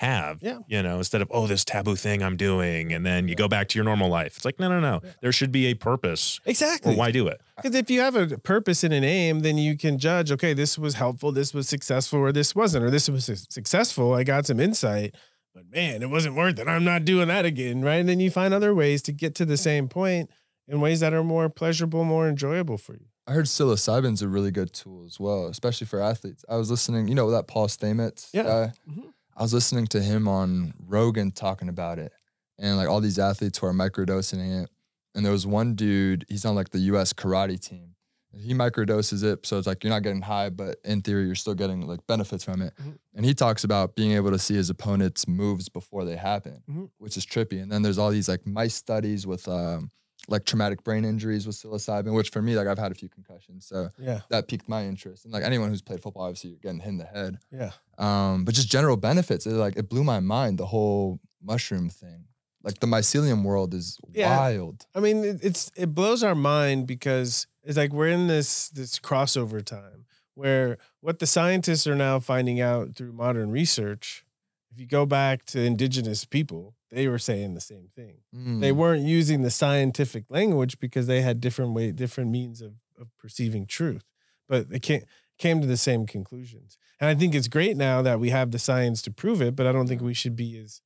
[0.00, 0.38] have.
[0.42, 0.58] Yeah.
[0.66, 2.92] You know, instead of, oh, this taboo thing I'm doing.
[2.92, 4.36] And then you go back to your normal life.
[4.36, 5.00] It's like, no, no, no.
[5.04, 5.10] Yeah.
[5.20, 6.40] There should be a purpose.
[6.46, 6.94] exactly.
[6.94, 7.40] Or why do it?
[7.56, 10.78] Because if you have a purpose and an aim, then you can judge, okay, this
[10.78, 14.14] was helpful, this was successful, or this wasn't, or this was successful.
[14.14, 15.14] I got some insight,
[15.54, 16.66] but man, it wasn't worth it.
[16.66, 17.82] I'm not doing that again.
[17.82, 17.96] Right.
[17.96, 20.30] And then you find other ways to get to the same point
[20.66, 23.04] in ways that are more pleasurable, more enjoyable for you.
[23.26, 26.42] I heard psilocybin's a really good tool as well, especially for athletes.
[26.48, 28.42] I was listening, you know, that Paul Stamets Yeah.
[28.44, 28.72] guy.
[28.90, 29.12] Mhm.
[29.40, 32.12] I was listening to him on Rogan talking about it,
[32.58, 34.68] and like all these athletes who are microdosing it.
[35.14, 37.14] And there was one dude, he's on like the U.S.
[37.14, 37.94] karate team.
[38.36, 41.54] He microdoses it, so it's like you're not getting high, but in theory you're still
[41.54, 42.74] getting like benefits from it.
[42.80, 42.98] Mhm.
[43.14, 46.90] And he talks about being able to see his opponent's moves before they happen, Mhm.
[46.98, 47.62] which is trippy.
[47.62, 49.90] And then there's all these like mice studies with um,
[50.28, 53.66] like traumatic brain injuries with psilocybin, which for me, like I've had a few concussions,
[53.66, 54.20] so Yeah.
[54.30, 55.24] that piqued my interest.
[55.24, 57.38] And like anyone who's played football, obviously you're getting hit in the head.
[57.50, 57.72] Yeah.
[57.98, 60.58] Um, but just general benefits, it like it blew my mind.
[60.58, 62.26] The whole mushroom thing,
[62.62, 64.36] like the mycelium world, is Yeah.
[64.38, 64.86] wild.
[64.94, 68.98] I mean, it, it's it blows our mind because it's like we're in this this
[68.98, 74.24] crossover time where what the scientists are now finding out through modern research.
[74.72, 78.18] If you go back to indigenous people, they were saying the same thing.
[78.32, 78.76] They Mm.
[78.76, 83.66] weren't using the scientific language because they had different way, different means of, of perceiving
[83.66, 84.04] truth,
[84.48, 85.02] but they came
[85.38, 86.76] came to the same conclusions.
[87.00, 89.66] And I think it's great now that we have the science to prove it, but
[89.66, 90.82] I don't think we should be as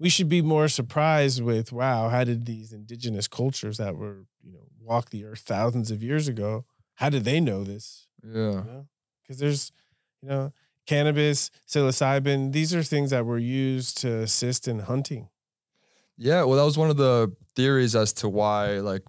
[0.00, 4.52] we should be more surprised with wow, how did these indigenous cultures that were you
[4.52, 6.64] know walked the earth thousands of years ago,
[6.94, 8.08] how did they know this?
[8.24, 8.64] Yeah.
[9.22, 9.70] Because there's
[10.22, 10.52] you know
[10.86, 15.28] cannabis, psilocybin, these are things that were used to assist in hunting.
[16.16, 19.02] Yeah, well, that was one of the theories as to why like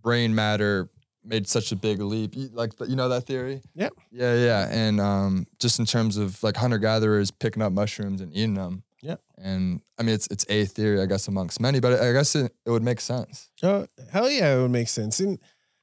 [0.00, 0.88] brain matter
[1.24, 2.34] made such a big leap.
[2.52, 3.62] Like you know that theory?
[3.74, 3.92] Yep.
[4.12, 8.32] Yeah, yeah, and um, just in terms of like hunter gatherers picking up mushrooms and
[8.32, 8.82] eating them.
[9.02, 9.20] Yep.
[9.38, 12.52] And I mean, it's it's a theory, I guess, amongst many, but I guess it,
[12.64, 13.50] it would make sense.
[13.62, 15.20] Oh hell yeah, it would make sense.
[15.20, 15.38] And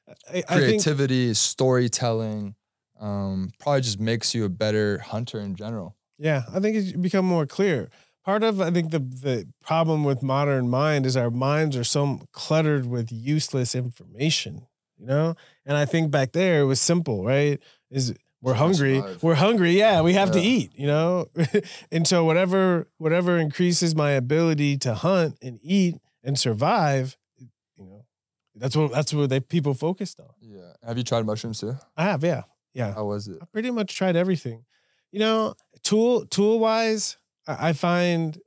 [0.08, 2.56] I, I think Creativity, storytelling,
[3.00, 5.96] um, probably just makes you a better hunter in general.
[6.18, 7.90] yeah, I think it's become more clear.
[8.24, 12.22] Part of I think the the problem with modern mind is our minds are so
[12.32, 14.68] cluttered with useless information,
[14.98, 15.36] you know.
[15.66, 17.62] And I think back there it was simple, right?
[17.90, 21.28] Is we're hungry, we're hungry, yeah, we have to eat, you know.
[21.92, 28.06] and so whatever whatever increases my ability to hunt and eat and survive, you know,
[28.56, 30.28] that's what that's what they people focused on.
[30.42, 30.74] Yeah.
[30.86, 31.78] Have you tried mushrooms too?
[31.96, 32.44] I have, yeah,
[32.74, 32.94] yeah.
[32.94, 33.38] How was it?
[33.42, 34.66] I pretty much tried everything.
[35.12, 37.18] You know, tool tool wise,
[37.48, 38.39] I find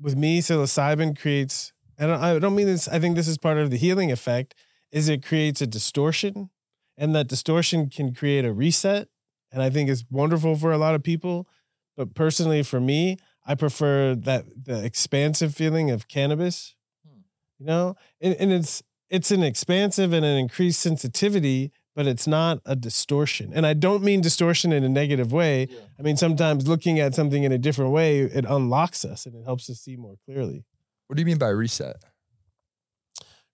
[0.00, 1.72] with me psilocybin creates.
[1.98, 2.88] And I I don't mean this.
[2.88, 4.54] I think this is part of the healing effect.
[4.90, 6.50] Is it creates a distortion,
[6.96, 9.08] and that distortion can create a reset.
[9.50, 11.48] And I think it's wonderful for a lot of people.
[11.96, 16.74] But personally, for me, I prefer that the expansive feeling of cannabis.
[17.06, 17.20] Hmm.
[17.58, 22.60] You know, and, and it's it's an expansive and an increased sensitivity, but it's not
[22.64, 23.50] a distortion.
[23.52, 25.66] And I don't mean distortion in a negative way.
[25.68, 25.80] Yeah.
[25.98, 29.42] I mean sometimes looking at something in a different way, it unlocks us and it
[29.44, 30.64] helps us see more clearly.
[31.08, 31.96] What do you mean by reset?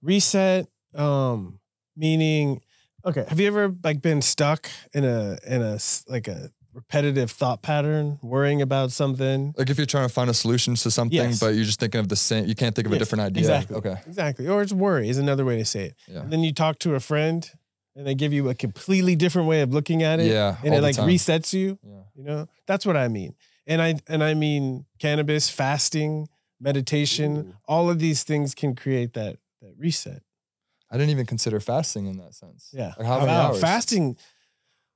[0.02, 1.58] Reset, um,
[1.96, 2.60] meaning,
[3.06, 7.62] okay, have you ever like been stuck in a in a, like a repetitive thought
[7.62, 9.54] pattern, worrying about something?
[9.56, 11.40] Like if you're trying to find a solution to something, Yes.
[11.40, 13.40] but you're just thinking of the same, you can't think of a different idea.
[13.40, 13.76] Exactly.
[13.76, 13.96] Okay.
[14.06, 14.48] Exactly.
[14.48, 15.94] Or it's worry is another way to say it.
[16.06, 16.20] Yeah.
[16.20, 17.50] And then you talk to a friend
[17.96, 20.26] and they give you a completely different way of looking at it.
[20.26, 20.56] Yeah.
[20.64, 21.08] And it like time.
[21.08, 21.78] resets you.
[21.82, 22.02] Yeah.
[22.14, 23.34] You know, that's what I mean.
[23.66, 26.28] And I and I mean cannabis, fasting,
[26.60, 27.54] meditation, Ooh.
[27.66, 30.22] all of these things can create that that reset.
[30.90, 32.70] I didn't even consider fasting in that sense.
[32.72, 32.92] Yeah.
[32.98, 33.60] Like how many Uh, hours?
[33.60, 34.16] Fasting.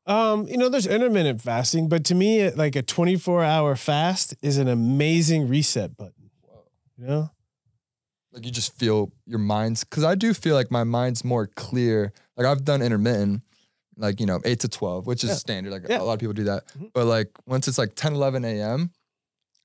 [0.07, 4.57] Um, you know, there's intermittent fasting, but to me, like a 24 hour fast is
[4.57, 6.31] an amazing reset button.
[6.43, 6.65] Whoa.
[6.97, 7.31] You know?
[8.39, 12.13] Like you just feel your mind's, because I do feel like my mind's more clear.
[12.37, 13.43] Like I've done intermittent,
[13.97, 15.37] like, you know, 8 to 12, which is Yeah.
[15.37, 15.73] standard.
[15.73, 16.01] Like Yeah.
[16.01, 16.69] a lot of people do that.
[16.79, 16.93] Mhm.
[16.95, 18.93] But like once it's like 10, 11 a.m.,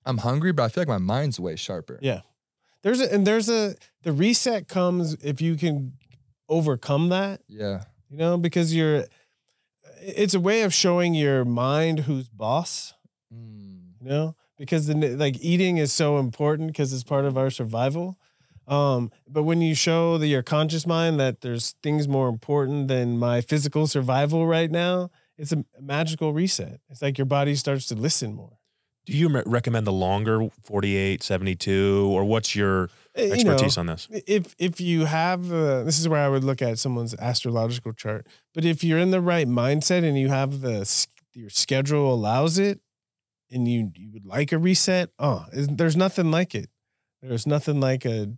[0.07, 1.99] I'm hungry, but I feel like my mind's way sharper.
[2.01, 2.21] Yeah.
[2.81, 5.93] There's a and there's a the reset comes if you can
[6.49, 7.83] overcome that, Yeah.
[8.09, 9.05] you know, because you're
[10.01, 12.95] it's a way of showing your mind who's boss.
[13.31, 13.93] Mm.
[14.01, 18.17] you know because the like eating is so important because it's part of our survival
[18.67, 23.17] um but when you show the your conscious mind that there's things more important than
[23.17, 27.95] my physical survival right now it's a magical reset it's like your body starts to
[27.95, 28.57] listen more
[29.05, 33.77] Do you re- recommend the longer 48, 72, or what's your Eh, you know, expertise
[33.77, 34.07] on this?
[34.25, 38.25] if if you have uh, this is where I would look at someone's astrological chart.
[38.55, 40.87] But if you're in the right mindset and you have the
[41.33, 42.79] your schedule allows it,
[43.51, 46.69] and you you would like a reset, oh, there's nothing like it.
[47.21, 48.33] There's nothing like a.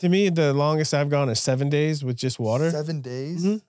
[0.00, 2.70] To me, the longest I've gone is seven days with just water.
[2.70, 3.44] Seven days?
[3.44, 3.62] Mhm.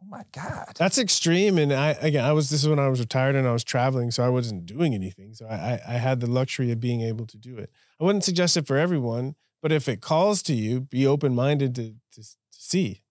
[0.00, 0.72] Oh my God.
[0.76, 3.52] That's extreme, and I again, I was this is when I was retired and I
[3.52, 5.32] was traveling, so I wasn't doing anything.
[5.34, 7.70] So I I, I had the luxury of being able to do it.
[8.00, 11.74] I wouldn't suggest it for everyone, but if it calls to you, be open minded
[11.76, 13.02] to, to to see.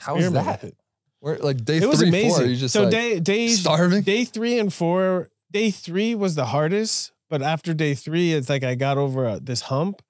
[0.00, 0.72] How is that?
[1.20, 2.30] Where, like day it was three, amazing.
[2.30, 4.02] four, you just so like day day starving?
[4.02, 5.28] day three and four.
[5.50, 9.38] Day three was the hardest, but after day three, it's like I got over uh,
[9.40, 10.00] this hump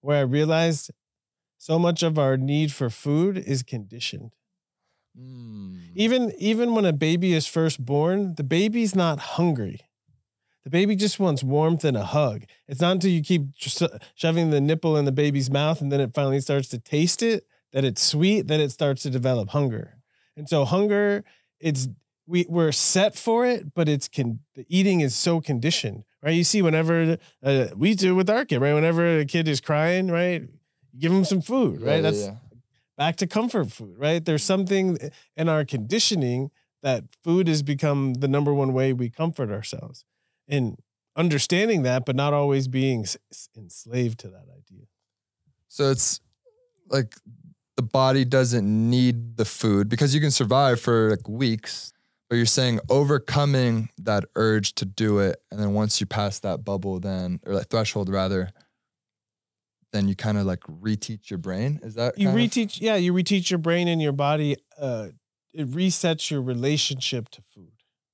[0.00, 0.92] where I realized
[1.62, 4.32] so much of our need for food is conditioned.
[5.16, 5.92] Mm.
[5.94, 9.78] Even even when a baby is first born, the baby's not hungry.
[10.64, 12.46] The baby just wants warmth and a hug.
[12.66, 13.42] It's not until you keep
[14.16, 17.46] shoving the nipple in the baby's mouth and then it finally starts to taste it
[17.72, 19.98] that it's sweet that it starts to develop hunger.
[20.36, 21.22] And so hunger,
[21.60, 21.86] it's
[22.26, 26.34] we we're set for it, but it's con- the eating is so conditioned, right?
[26.34, 28.74] You see, whenever uh, we do with our kid, right?
[28.74, 30.42] Whenever a kid is crying, right,
[30.98, 31.96] give them some food, right?
[31.96, 32.34] yeah, That's yeah.
[32.96, 34.24] back to comfort food, right?
[34.24, 34.98] There's something
[35.36, 36.50] in our conditioning
[36.82, 40.04] that food has become the number one way we comfort ourselves.
[40.48, 40.78] And
[41.16, 43.06] understanding that, but not always being
[43.56, 44.86] enslaved to that idea.
[45.68, 46.20] So it's
[46.88, 47.14] like
[47.76, 51.92] the body doesn't need the food because you can survive for like weeks.
[52.28, 56.64] But you're saying overcoming that urge to do it, and then once you pass that
[56.64, 58.50] bubble, then or that threshold rather,
[59.92, 61.80] then you kind of like reteach your brain.
[61.82, 64.56] Is that You kind of- reteach, yeah, you reteach your brain and your body.
[64.78, 65.08] Uh,
[65.52, 67.68] it resets your relationship to food.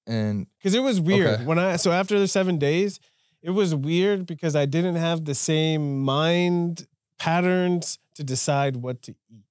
[0.06, 1.44] and Because it was weird Okay.
[1.44, 2.98] when I so after the seven days,
[3.42, 6.86] it was weird because I didn't have the same mind
[7.18, 9.44] patterns to decide what to eat.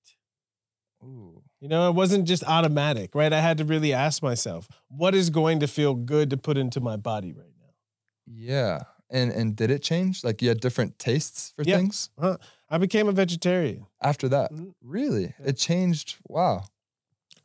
[1.04, 3.32] ooh, You know, it wasn't just automatic, right?
[3.32, 6.80] I had to really ask myself, what is going to feel good to put into
[6.82, 7.74] my body right now?
[8.26, 8.82] yeah.
[9.10, 10.24] And and did it change?
[10.24, 11.78] Like you had different tastes for Yeah.
[11.78, 12.10] things
[12.70, 13.86] I became a vegetarian.
[14.02, 14.52] after that.
[14.52, 14.74] Mhm.
[14.82, 15.50] Really, Yeah.
[15.50, 16.16] it changed.
[16.28, 16.64] Wow,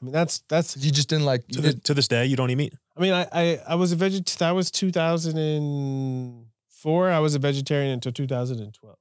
[0.00, 0.76] I mean, that's that's.
[0.76, 1.46] you just didn't like.
[1.48, 2.74] To, the, did- to this day, you don't eat meat.
[2.96, 4.36] I mean, I I, I was a veget.
[4.38, 6.46] That was 2004.
[6.82, 8.96] 2004, I was a vegetarian until 2012.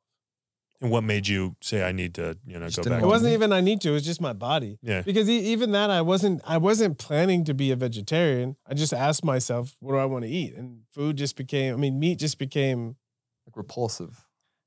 [0.82, 3.04] And what made you say I need to, you know, Just go back?
[3.04, 3.90] It wasn't even I need to.
[3.90, 4.80] It was just my body.
[4.82, 5.04] Yeah.
[5.04, 6.42] Because e- even that, I wasn't.
[6.44, 8.56] I wasn't planning to be a vegetarian.
[8.68, 10.56] I just asked myself, what do I want to eat?
[10.56, 11.76] And food just became.
[11.76, 12.96] I mean, meat just became
[13.46, 14.26] Like repulsive.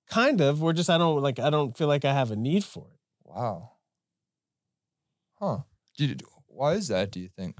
[0.09, 0.63] kind of.
[0.63, 0.89] We're just.
[0.89, 1.41] I don't like.
[1.41, 3.01] I don't feel like I have a need for it.
[3.25, 3.73] Wow.
[5.41, 5.59] Huh.
[5.97, 7.59] Do you, why is that, do you think?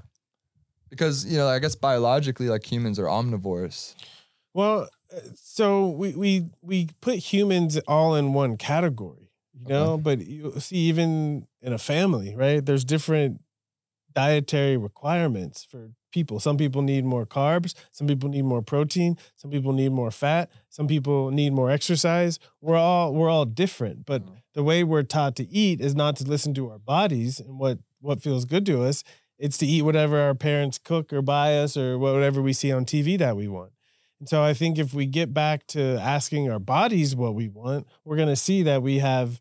[0.89, 3.95] Because, you know, I guess biologically, like humans are omnivores.
[4.53, 4.87] Well,
[5.35, 9.97] so we we we put humans all in one category, you know.
[9.97, 12.65] But you see, even in a family, right?
[12.65, 13.41] There's different
[14.13, 16.39] dietary requirements for people.
[16.39, 17.73] Some people need more carbs.
[17.91, 19.17] Some people need more protein.
[19.35, 20.49] Some people need more fat.
[20.69, 22.39] Some people need more exercise.
[22.61, 24.37] We're all we're all different, but Mhm.
[24.53, 27.79] the way we're taught to eat is not to listen to our bodies and what
[27.99, 29.03] what feels good to us.
[29.37, 32.85] It's to eat whatever our parents cook or buy us or whatever we see on
[32.85, 33.71] TV that we want.
[34.19, 37.87] And so I think if we get back to asking our bodies what we want,
[38.03, 39.39] we're going to see that we have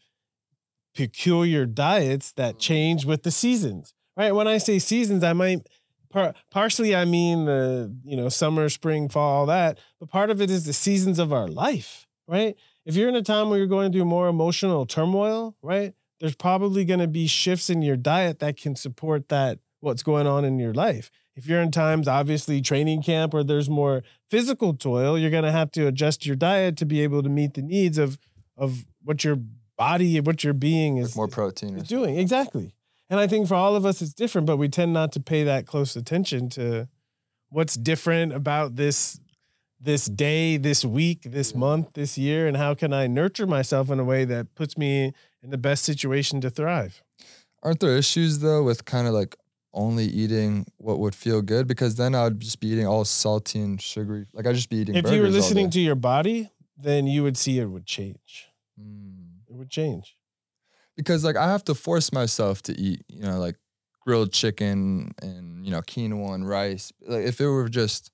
[0.94, 2.60] peculiar diets that mm-hmm.
[2.60, 3.94] change with the seasons.
[4.16, 4.34] Right?
[4.34, 5.66] When I say seasons, I might
[6.14, 10.40] par- partially I mean the, you know, summer, spring, fall, all that, but part of
[10.40, 12.56] it is the seasons of our life, right?
[12.86, 15.94] If you're in a time where you're going through more emotional turmoil, right?
[16.20, 20.26] There's probably going to be shifts in your diet that can support that what's going
[20.26, 21.10] on in your life.
[21.36, 25.52] If you're in times, obviously, training camp where there's more physical toil, you're going to
[25.52, 28.18] have to adjust your diet to be able to meet the needs of
[28.56, 29.36] of what your
[29.76, 31.76] body, what your being Like is, more protein.
[31.76, 32.16] Is doing.
[32.18, 32.72] Exactly.
[33.10, 35.42] And I think for all of us, it's different, but we tend not to pay
[35.44, 36.88] that close attention to
[37.48, 39.18] what's different about this
[39.80, 41.58] this day, this week, this Yeah.
[41.58, 45.12] month, this year, and how can I nurture myself in a way that puts me
[45.42, 47.02] in the best situation to thrive.
[47.62, 49.36] Aren't there issues though with kind of like
[49.74, 51.66] only eating what would feel good?
[51.66, 54.26] Because then I would just be eating all salty and sugary.
[54.32, 57.36] Like I'd just be eating If you were listening to your body, then you would
[57.36, 58.48] see it would change.
[58.80, 59.40] Mm.
[59.48, 60.16] It would change.
[60.96, 63.56] because like I have to force myself to eat, you know, like
[64.00, 66.92] grilled chicken and you know quinoa and rice.
[67.06, 68.10] Like if it were just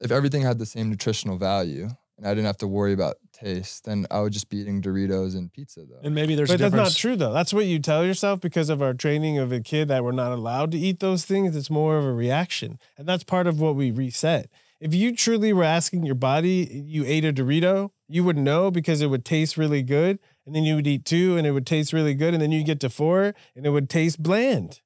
[0.00, 3.84] if everything had the same nutritional value and I didn't have to worry about taste,
[3.84, 6.00] then I would just be eating Doritos and pizza though.
[6.02, 6.94] And maybe there's but a that's difference.
[6.94, 7.32] not true though.
[7.32, 10.32] That's what you tell yourself because of our training of a kid that we're not
[10.32, 11.56] allowed to eat those things.
[11.56, 12.78] It's more of a reaction.
[12.98, 14.48] And that's part of what we reset.
[14.80, 19.02] If you truly were asking your body, you ate a Dorito, you would know because
[19.02, 20.18] it would taste really good.
[20.46, 22.32] And then you would eat two and it would taste really good.
[22.32, 24.80] And then you get to four and it would taste bland.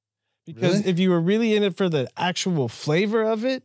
[0.46, 0.90] Because Really?
[0.90, 3.64] if you were really in it for the actual flavor of it,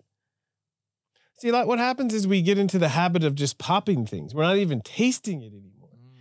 [1.40, 4.34] see, like what happens is we get into the habit of just popping things.
[4.34, 5.80] We're not even tasting it anymore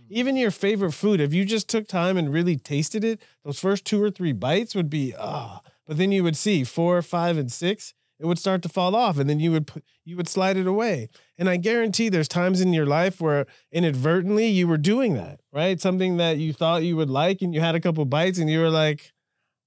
[0.09, 3.85] even your favorite food, if you just took time and really tasted it, those first
[3.85, 5.61] two or three bites would be ah.
[5.87, 9.17] But then you would see four, five, and six, it would start to fall off,
[9.17, 11.09] and then you would put, you would slide it away.
[11.37, 15.79] And I guarantee there's times in your life where inadvertently you were doing that, right?
[15.79, 18.59] Something that you thought you would like, and you had a couple bites, and you
[18.59, 19.13] were like,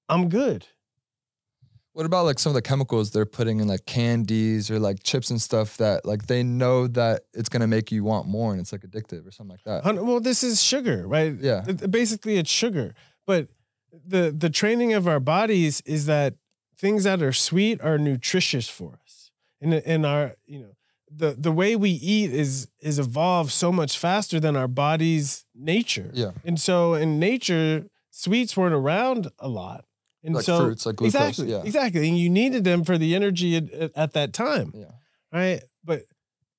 [0.09, 0.67] "I'm good."
[1.95, 5.31] What about like some of the chemicals they're putting in like candies or like chips
[5.31, 8.73] and stuff that like they know that it's gonna make you want more and it's
[8.73, 10.03] like addictive or something like that?
[10.03, 11.35] Well, this is sugar, right?
[11.39, 11.65] Yeah.
[11.67, 12.95] It- Basically, it's sugar.
[13.27, 13.49] But
[14.07, 16.35] the the training of our bodies is that
[16.79, 19.31] things that are sweet are nutritious for us.
[19.61, 20.73] And and our you know
[21.15, 26.11] the the way we eat is is evolved so much faster than our body's nature.
[26.15, 26.31] Yeah.
[26.43, 29.85] And so in nature, sweets weren't around a lot.
[30.25, 31.15] And Like so fruits, like glucose.
[31.15, 31.63] exactly, Yeah.
[31.65, 34.93] exactly, and you needed them for the energy at, at- at that time Yeah.
[35.33, 35.63] right?
[35.85, 36.03] But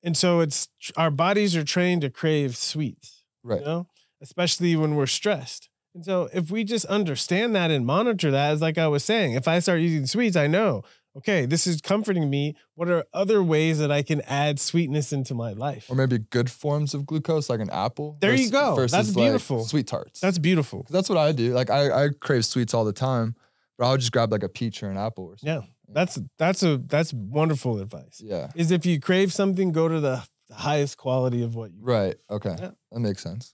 [0.04, 3.60] and so it's our bodies are trained to crave sweets, Right.
[3.62, 3.88] you know,
[4.22, 5.70] especially when we're stressed.
[5.96, 9.34] And so if we just understand that and monitor that, as like I was saying,
[9.34, 10.82] if I start eating sweets, I know,
[11.16, 12.56] okay, this is comforting me.
[12.76, 15.86] What are other ways that I can add sweetness into my life?
[15.90, 18.18] Or maybe good forms of glucose, like an apple.
[18.20, 18.74] There you go.
[18.76, 19.64] Versus That's like, beautiful.
[19.66, 20.20] sweet tarts.
[20.20, 20.86] That's beautiful.
[20.90, 21.54] that's what I do.
[21.54, 23.36] Like I, I crave sweets all the time,
[23.78, 25.68] but I'll just grab like a peach or an apple or something.
[25.68, 25.94] Yeah.
[25.94, 28.22] That's that's a that's wonderful advice.
[28.24, 28.50] Yeah.
[28.56, 32.16] Is if you crave something, go to the, the highest quality of what you Right.
[32.30, 32.56] Okay.
[32.58, 32.72] Yeah.
[32.92, 33.54] That makes sense.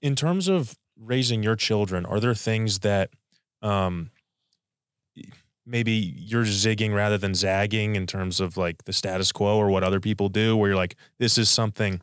[0.00, 3.10] in terms of raising your children, are there things that
[3.62, 4.10] um,
[5.66, 9.82] maybe you're zigging rather than zagging in terms of like the status quo or what
[9.82, 12.00] other people do, where you're like, this is something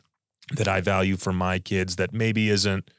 [0.51, 2.91] that I value for my kids that maybe isn't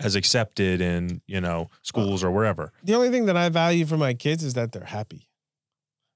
[0.00, 2.72] as accepted in you know schools or wherever.
[2.82, 5.28] the only thing that I value for my kids is that they're happy.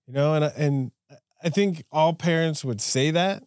[0.06, 0.92] You know, and I- and
[1.42, 3.42] I think all parents would say that,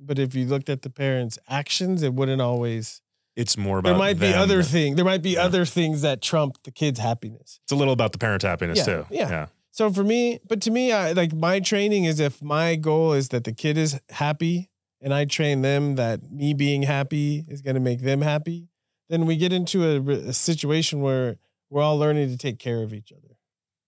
[0.00, 3.02] but if you looked at the parents' actions, it wouldn't always.
[3.34, 4.96] It's more about There might be other things.
[4.96, 5.44] There might be Yeah.
[5.44, 7.60] other things that trump the kids' happiness.
[7.64, 9.06] It's a little about the parent happiness Yeah, too.
[9.10, 9.46] yeah.
[9.72, 13.28] So for me, but to me, I like my training is if my goal is
[13.28, 14.70] that the kid is happy
[15.02, 18.68] and I train them that me being happy is going to make them happy,
[19.08, 21.38] then we get into a, a situation where
[21.70, 23.36] we're all learning to take care of each other,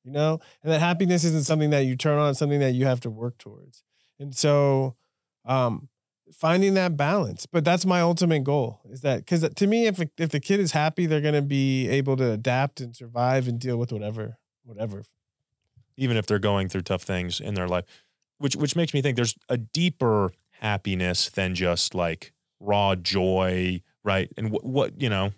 [0.04, 3.00] you know, and that happiness isn't something that you turn on, something that you have
[3.00, 3.82] to work towards.
[4.18, 4.96] And so,
[5.44, 5.88] um,
[6.32, 10.30] finding that balance, but that's my ultimate goal is that because to me, if if
[10.30, 13.76] the kid is happy, they're going to be able to adapt and survive and deal
[13.78, 15.04] with whatever, whatever.
[15.96, 17.84] even if they're going through tough things in their life,
[18.38, 24.28] which which makes me think there's a deeper happiness than just like raw joy, right?
[24.36, 25.32] And what what you know,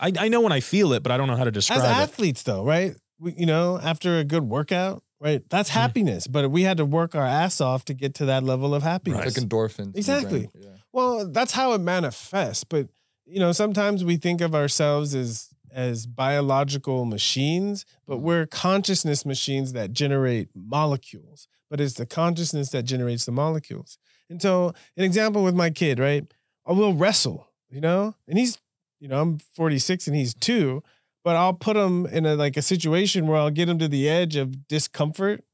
[0.00, 1.84] I I know when I feel it, but I don't know how to describe As
[1.84, 2.02] it.
[2.02, 2.94] athletes, though, right?
[3.20, 5.42] We, you know, after a good workout, right?
[5.48, 5.80] That's Mhm.
[5.82, 6.26] happiness.
[6.26, 9.18] But we had to work our ass off to get to that level of happiness.
[9.18, 9.26] Right.
[9.36, 9.96] Like endorphins.
[9.96, 10.48] Exactly.
[10.58, 10.76] Yeah.
[10.92, 12.64] Well, that's how it manifests.
[12.64, 12.88] But
[13.26, 19.72] you know, sometimes we think of ourselves as as biological machines, but we're consciousness machines
[19.74, 21.48] that generate molecules.
[21.68, 23.98] But it's the consciousness that generates the molecules.
[24.30, 26.24] And so, an example with my kid, right?
[26.66, 28.56] I will wrestle, you know, and he's,
[29.00, 30.82] you know, I'm 46 and he's two,
[31.22, 34.08] but I'll put him in a like a situation where I'll get him to the
[34.08, 35.44] edge of discomfort,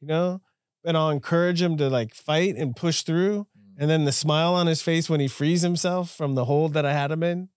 [0.00, 0.40] you know,
[0.86, 3.74] and I'll encourage him to like fight and push through mm.
[3.76, 6.86] and then the smile on his face when he frees himself from the hold that
[6.86, 7.50] I had him in,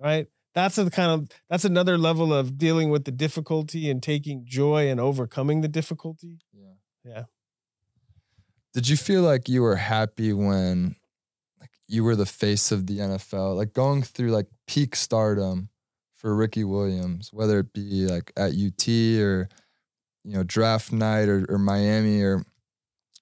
[0.00, 0.26] right?
[0.54, 4.88] That's the kind of that's another level of dealing with the difficulty and taking joy
[4.88, 6.38] and overcoming the difficulty.
[6.50, 6.76] Yeah.
[7.04, 7.24] Yeah.
[8.72, 10.96] Did you feel like you were happy when
[11.88, 13.56] you were the face of the NFL?
[13.56, 15.68] Like going through like peak stardom
[16.14, 19.48] for Ricky Williams, whether it be like at UT or
[20.24, 22.44] you know, draft night or, or Miami or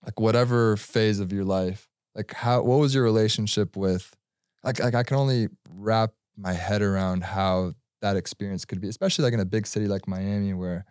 [0.05, 1.89] like whatever phase of your life.
[2.15, 4.17] Like how what was your relationship with
[4.63, 9.25] like like I can only wrap my head around how that experience could be, especially
[9.25, 10.85] like in a big city like Miami where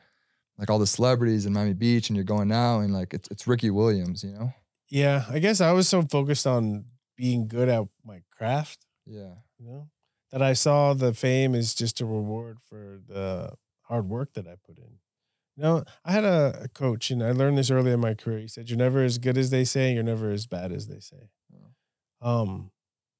[0.57, 3.47] like all the celebrities in Miami Beach and you're going now and like it's it's
[3.47, 4.53] Ricky Williams, you know?
[4.89, 9.35] Yeah, I guess I was so focused on being good at my craft, Yeah.
[9.59, 9.89] you know,
[10.31, 13.53] that I saw the fame is just a reward for the
[13.83, 14.99] hard work that I put in.
[15.55, 18.39] You know, I had a, a coach, and I learned this early in my career.
[18.39, 19.93] He said, "You're never as good as they say.
[19.93, 21.29] You're never as bad as they say."
[22.21, 22.71] Um,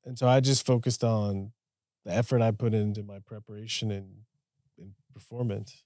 [0.05, 1.51] and so I just focused on
[2.05, 4.23] the effort I put into my preparation and,
[4.79, 5.83] and performance.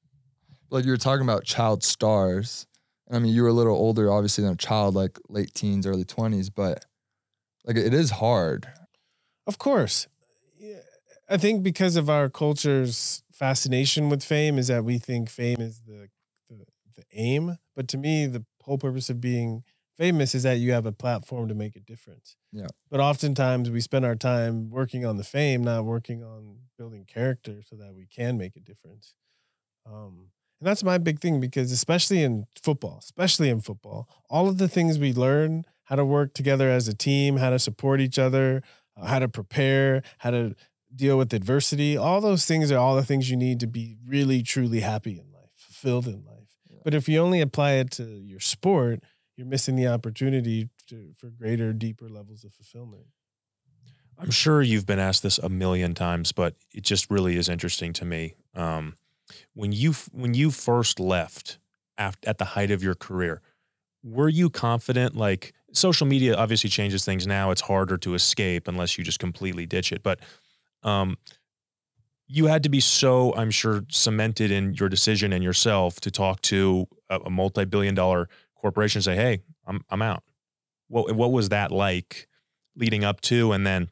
[0.70, 2.68] Like you were talking about child stars.
[3.10, 6.04] I mean, you were a little older, obviously, than a child, like late teens, early
[6.04, 6.86] 20s, but
[7.68, 8.68] like it is hard.
[9.46, 10.08] Of course.
[11.30, 15.82] I think because of our culture's fascination with fame is that we think fame is
[15.86, 16.08] the,
[16.50, 16.66] the
[16.96, 17.58] the aim.
[17.76, 19.64] But to me, the whole purpose of being
[19.98, 22.36] famous is that you have a platform to make a difference.
[22.52, 22.68] Yeah.
[22.90, 27.62] But oftentimes we spend our time working on the fame, not working on building character
[27.68, 29.14] so that we can make a difference.
[29.86, 34.58] Um, and that's my big thing because especially in football, especially in football, all of
[34.58, 38.20] the things we learn, how to work together as a team, how to support each
[38.20, 38.62] other,
[38.98, 40.54] uh, how to prepare, how to
[40.94, 41.96] deal with adversity.
[41.96, 45.32] All those things are all the things you need to be really, truly happy in
[45.32, 46.50] life, fulfilled in life.
[46.70, 46.80] Yeah.
[46.84, 49.00] But if you only apply it to your sport,
[49.38, 53.06] you're missing the opportunity to, for greater, deeper levels of fulfillment.
[54.20, 57.94] I'm sure you've been asked this a million times, but it just really is interesting
[57.94, 58.34] to me.
[58.56, 58.98] Um,
[59.54, 61.60] when you when you first left
[61.98, 63.42] after, at the height of your career,
[64.04, 65.16] were you confident?
[65.16, 67.52] Like social media obviously changes things now.
[67.52, 70.04] It's harder to escape unless you just completely ditch it.
[70.04, 70.20] But
[70.84, 71.18] um,
[72.28, 76.42] you had to be so, I'm sure, cemented in your decision and yourself to talk
[76.42, 80.24] to a, a multi-billion-dollar corporation and say, "Hey, I'm I'm out."
[80.88, 82.28] What what was that like
[82.76, 83.90] leading up to, and then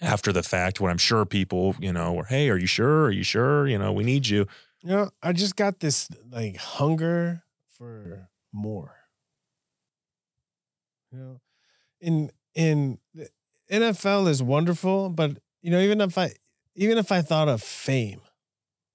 [0.00, 3.04] after the fact, when I'm sure people, you know, were, "Hey, are you sure?
[3.04, 3.66] Are you sure?
[3.66, 4.46] You know, we need you."
[4.82, 7.42] You know, I just got this like hunger
[7.76, 8.97] for more.
[11.12, 11.40] You know,
[12.00, 13.28] in in the
[13.70, 16.32] NFL is wonderful, but you know, even if I
[16.74, 18.20] even if I thought of fame,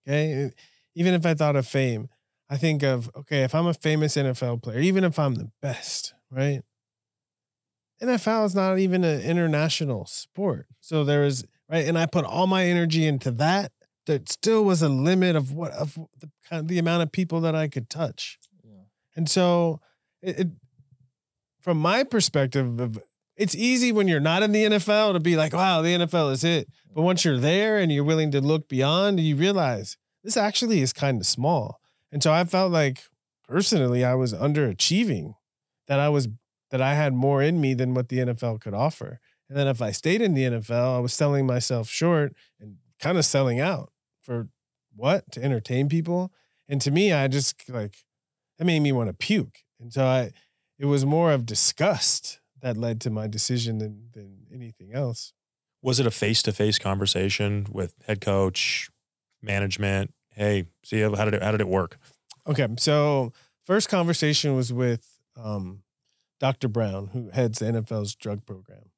[0.07, 0.51] okay,
[0.95, 2.09] even if I thought of fame,
[2.49, 6.14] I think of okay, if I'm a famous NFL player, even if I'm the best,
[6.30, 6.61] right?
[8.01, 12.47] NFL is not even an international sport, so there is right, and I put all
[12.47, 13.72] my energy into that
[14.05, 17.41] there still was a limit of what of the kind of the amount of people
[17.41, 18.38] that I could touch.
[18.64, 18.84] Yeah.
[19.16, 19.80] And so
[20.22, 20.47] it, it
[21.64, 22.99] from my perspective
[23.36, 26.43] it's easy when you're not in the NFL to be like, wow, the NFL is
[26.43, 26.68] it.
[26.93, 30.93] But once you're there and you're willing to look beyond, you realize this actually is
[30.93, 31.80] kind of small.
[32.11, 33.03] And so I felt like
[33.47, 35.34] personally I was underachieving,
[35.88, 36.28] that I was
[36.70, 39.20] that I had more in me than what the NFL could offer.
[39.49, 43.18] And then if I stayed in the NFL, I was selling myself short and kind
[43.18, 43.91] of selling out
[44.22, 44.47] for
[44.95, 45.32] what?
[45.34, 46.32] To entertain people.
[46.68, 47.97] And to me, I just like
[48.57, 49.59] that made me want to puke.
[49.80, 50.32] And so I
[50.80, 55.34] it was more of disgust that led to my decision than than anything else.
[55.82, 58.89] Was it a face to face conversation with head coach,
[59.41, 60.13] management?
[60.32, 61.97] Hey, see how did it how did it work?
[62.47, 63.34] Okay, so
[63.65, 65.84] first conversation was with um,
[66.39, 66.67] Dr.
[66.67, 68.89] Brown, who heads the NFL's drug program.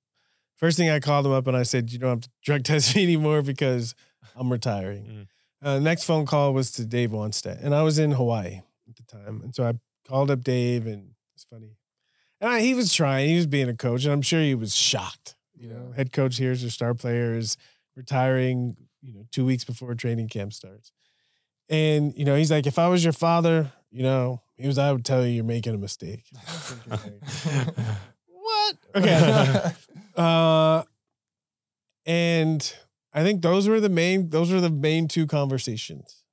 [0.55, 2.95] First thing I called him up and I said, "You don't have to drug test
[2.95, 3.95] me anymore because
[4.35, 5.27] I'm retiring." Mm.
[5.67, 9.03] Uh, next phone call was to Dave Wannstedt, and I was in Hawaii at the
[9.03, 9.73] time, and so I
[10.07, 11.77] called up Dave, and it's funny,
[12.41, 14.75] and I, he was trying, he was being a coach, and I'm sure he was
[14.75, 15.35] shocked.
[15.53, 17.57] You know, head coach here's your star player is
[17.95, 20.91] retiring, you know, two weeks before training camp starts,
[21.69, 24.91] and you know, he's like, if I was your father, you know, he was, I
[24.91, 26.23] would tell you you're making a mistake.
[28.27, 28.75] what?
[28.95, 29.71] Okay.
[30.15, 30.83] uh,
[32.05, 32.75] and
[33.13, 36.24] I think those were the main those were the main two conversations.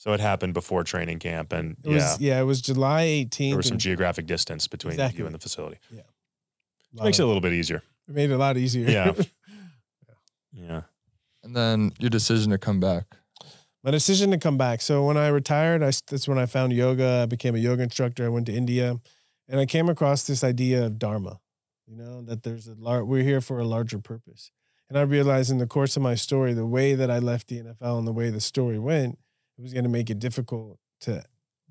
[0.00, 3.50] So it happened before training camp, and It yeah, was yeah, it was July 18th.
[3.50, 5.18] there was some geographic distance between Exactly.
[5.18, 5.76] you and the facility.
[6.94, 7.82] lot Makes it a little bit easier.
[8.08, 8.88] it made it a lot easier.
[8.96, 9.12] Yeah.
[10.52, 10.82] Yeah.
[11.44, 13.04] And then your decision to come back.
[13.84, 14.80] My decision to come back.
[14.80, 17.20] So when I retired, I, that's when I found yoga.
[17.22, 18.24] I became a yoga instructor.
[18.24, 18.98] I went to India,
[19.48, 21.40] and I came across this idea of dharma.
[21.86, 24.50] You know that there's a lar- we're here for a larger purpose.
[24.88, 27.60] And I realized in the course of my story, the way that I left the
[27.62, 29.18] NFL and the way the story went,
[29.60, 31.22] it was going to make it difficult to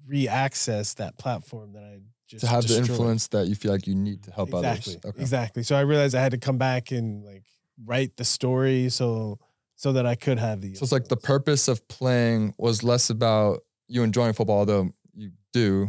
[0.06, 3.96] re-access that platform that I just to have the influence that you feel like you
[3.96, 5.06] need to help exactly, others.
[5.06, 5.22] Okay.
[5.22, 5.64] Exactly.
[5.64, 7.46] So I realized I had to come back and like
[7.84, 9.40] write the story so
[9.76, 10.76] so that I could have the.
[10.76, 15.32] So it's like the purpose of playing was less about you enjoying football, although you
[15.52, 15.88] do,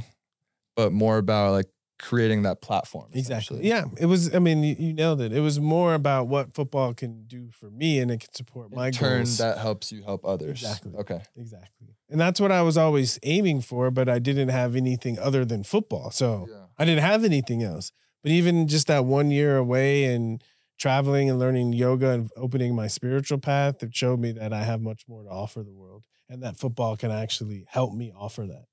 [0.77, 1.67] but more about like
[2.01, 3.09] creating that platform.
[3.13, 3.67] Exactly.
[3.67, 3.85] Yeah.
[3.99, 4.35] It was.
[4.35, 5.33] I mean, you, you nailed it.
[5.33, 8.89] It was more about what football can do for me, and it can support my
[8.89, 9.39] In turn, goals.
[9.39, 10.63] that helps you help others.
[10.63, 10.93] Exactly.
[10.97, 11.21] Okay.
[11.37, 11.89] exactly.
[12.09, 15.63] And that's what I was always aiming for, but I didn't have anything other than
[15.63, 16.11] football.
[16.11, 16.65] So Yeah.
[16.79, 17.93] I didn't have anything else.
[18.23, 20.43] But even just that one year away and
[20.79, 24.81] traveling and learning yoga and opening my spiritual path, it showed me that I have
[24.81, 28.65] much more to offer the world, and that football can actually help me offer that.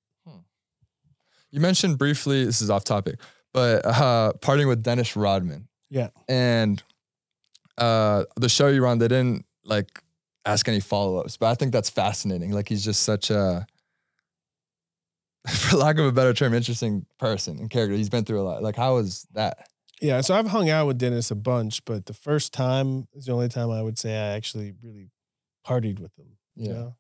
[1.51, 3.19] You mentioned briefly, this is off topic,
[3.53, 5.67] but uh, partying with Dennis Rodman.
[5.89, 6.09] Yeah.
[6.27, 6.81] And
[7.77, 10.01] uh, the show you were on, they didn't like
[10.45, 12.51] ask any follow ups, but I think that's fascinating.
[12.51, 13.65] Like he's just such a,
[15.47, 17.95] for lack of a better term, interesting person and character.
[17.95, 18.61] He's been through a lot.
[18.63, 19.67] Like, how was that?
[20.01, 23.31] Yeah, so I've hung out with Dennis a bunch, but the first time is the
[23.31, 25.09] only time I would say I actually really
[25.65, 26.37] partied with him.
[26.55, 26.73] You Yeah.
[26.73, 26.95] know?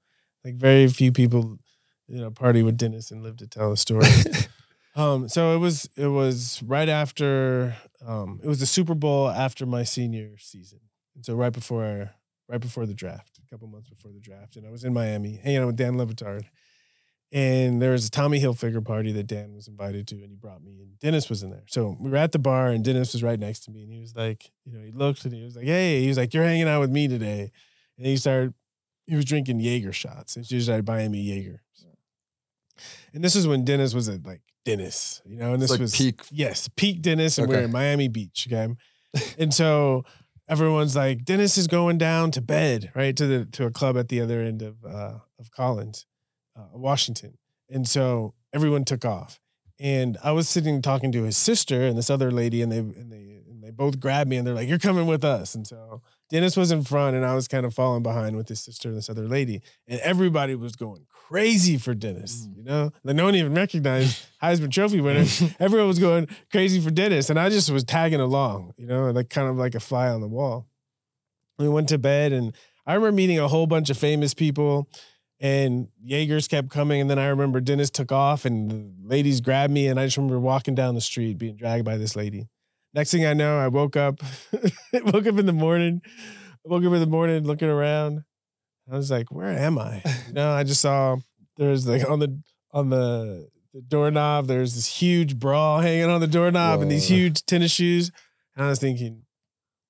[0.45, 1.59] Like very few people,
[2.07, 4.07] you know, party with Dennis and live to tell the story.
[4.95, 9.65] um, so it was it was right after um it was the Super Bowl after
[9.65, 10.79] my senior season.
[11.15, 12.11] And so right before
[12.47, 14.55] right before the draft, a couple months before the draft.
[14.55, 16.45] And I was in Miami hanging out with Dan Le Batard.
[17.33, 20.63] And there was a Tommy Hilfiger party that Dan was invited to, and he brought
[20.63, 21.65] me, and Dennis was in there.
[21.67, 23.99] So we were at the bar, and Dennis was right next to me, and he
[23.99, 26.45] was like, you know, he looked and he was like, hey, he was like, you're
[26.45, 27.51] hanging out with me today,
[27.97, 28.53] and he started,
[29.07, 31.61] he was drinking Jaeger shots, and she started buying me Jaeger.
[33.13, 35.95] And this is when Dennis was at like Dennis, you know, and this like was
[35.95, 36.21] peak.
[36.29, 38.73] yes, peak Dennis, and we're in Miami Beach, okay,
[39.39, 40.03] and so
[40.49, 44.09] everyone's like, Dennis is going down to bed, right, to the to a club at
[44.09, 46.05] the other end of uh, of Collins,
[46.57, 47.37] uh, Washington,
[47.69, 49.39] and so everyone took off,
[49.79, 53.09] and I was sitting talking to his sister and this other lady, and they and
[53.09, 56.01] they and they both grabbed me, and they're like, "You're coming with us," and so
[56.29, 58.97] Dennis was in front, and I was kind of falling behind with his sister and
[58.97, 62.57] this other lady, and everybody was going crazy for Dennis, Mm.
[62.57, 65.25] you know, like no one even recognized Heisman Trophy winner.
[65.59, 69.29] Everyone was going crazy for Dennis, and I just was tagging along, you know, like
[69.29, 70.67] kind of like a fly on the wall.
[71.59, 72.55] We went to bed, and
[72.85, 74.87] I remember meeting a whole bunch of famous people,
[75.39, 79.73] and Jaegers kept coming, and then I remember Dennis took off, and the ladies grabbed
[79.73, 82.47] me, and I just remember walking down the street being dragged by this lady.
[82.93, 84.21] Next thing I know, I woke up,
[84.93, 88.23] woke up in the morning, I woke up in the morning looking around.
[88.89, 91.17] I was like, "Where am I?" You know, I just saw
[91.57, 92.41] there's like on the
[92.71, 94.47] on the the doorknob.
[94.47, 98.11] There's this huge bra hanging on the doorknob and these huge tennis shoes.
[98.55, 99.23] And I was thinking,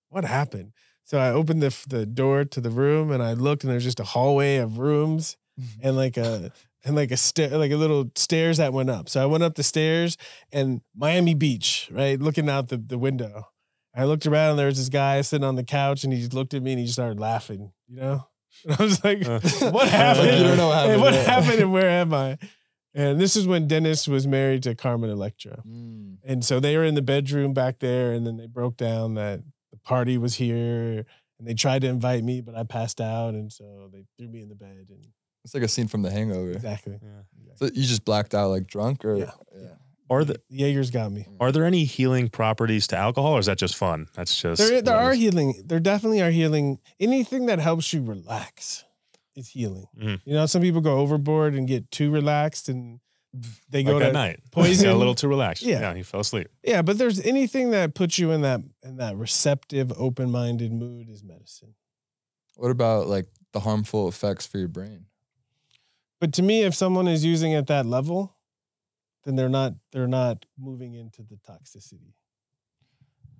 [0.10, 0.74] what happened?
[1.04, 4.00] So I opened the the door to the room and I looked and there's just
[4.00, 5.88] a hallway of rooms mm-hmm.
[5.88, 6.52] and like a
[6.84, 9.08] and like a stair like a little stairs that went up.
[9.08, 10.18] So I went up the stairs
[10.52, 13.48] and Miami Beach, right, looking out the, the window.
[13.96, 16.34] I looked around and there was this guy sitting on the couch and he just
[16.34, 18.28] looked at me and he just started laughing, you know?
[18.66, 19.40] And I was like, Uh,
[19.72, 20.28] what happened?
[20.30, 21.02] Like, you don't know what Hey, happened.
[21.02, 21.24] what Yeah.
[21.24, 22.38] happened and where am I?
[22.96, 25.62] And this is when Dennis was married to Carmen Electra.
[25.68, 26.18] Mm.
[26.24, 29.42] And so they were in the bedroom back there, and then they broke down that
[29.72, 31.06] the party was here,
[31.38, 34.42] and they tried to invite me, but I passed out, and so they threw me
[34.42, 34.88] in the bed.
[34.90, 35.06] And
[35.44, 36.50] It's like a scene from The Hangover.
[36.54, 37.54] exactly, Yeah.
[37.58, 39.76] So you just blacked out like drunk or Yeah, yeah.
[40.10, 41.28] Are the Jaeger's got me.
[41.40, 44.08] are there any healing properties to alcohol, or is that just fun?
[44.16, 45.64] That's just There, there are what healing.
[45.66, 46.80] There definitely are healing.
[47.00, 48.86] Anything that helps you relax
[49.36, 49.88] is healing.
[50.00, 50.22] Mhm.
[50.26, 53.00] You know, some people go overboard and get too relaxed, and
[53.70, 53.88] they it is.
[53.88, 54.40] go like to at night.
[54.52, 54.86] poison.
[54.86, 55.62] Got a little too relaxed.
[55.64, 55.82] Yeah.
[55.82, 56.48] yeah, he fell asleep.
[56.64, 56.82] yeah.
[56.82, 61.22] But there's anything that puts you in that in that receptive, open minded mood is
[61.24, 61.76] medicine.
[62.56, 65.08] What about like the harmful effects for your brain?
[66.22, 68.37] But to me, if someone is using at that level,
[69.28, 72.14] then they're not they're not moving into the toxicity.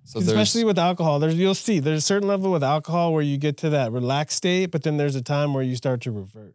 [0.04, 3.38] So Especially with alcohol, there's you'll see there's a certain level with alcohol where you
[3.38, 6.54] get to that relaxed state, but then there's a time where you start to revert.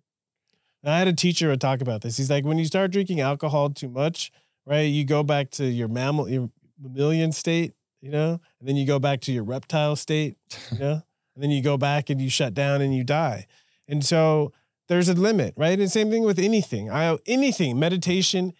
[0.84, 2.18] And I had a teacher would talk about this.
[2.18, 4.32] He's like, when you start drinking alcohol too much,
[4.66, 4.82] right?
[4.82, 6.50] You go back to your mammal, your
[6.82, 10.36] mammalian state, you know, and then you go back to your reptile state,
[10.72, 11.02] you know,
[11.36, 13.48] and then you go back and you shut down and you die.
[13.88, 14.52] And so
[14.88, 15.80] there's a limit, right?
[15.80, 16.90] And same thing with anything.
[16.90, 18.54] I anything, meditation,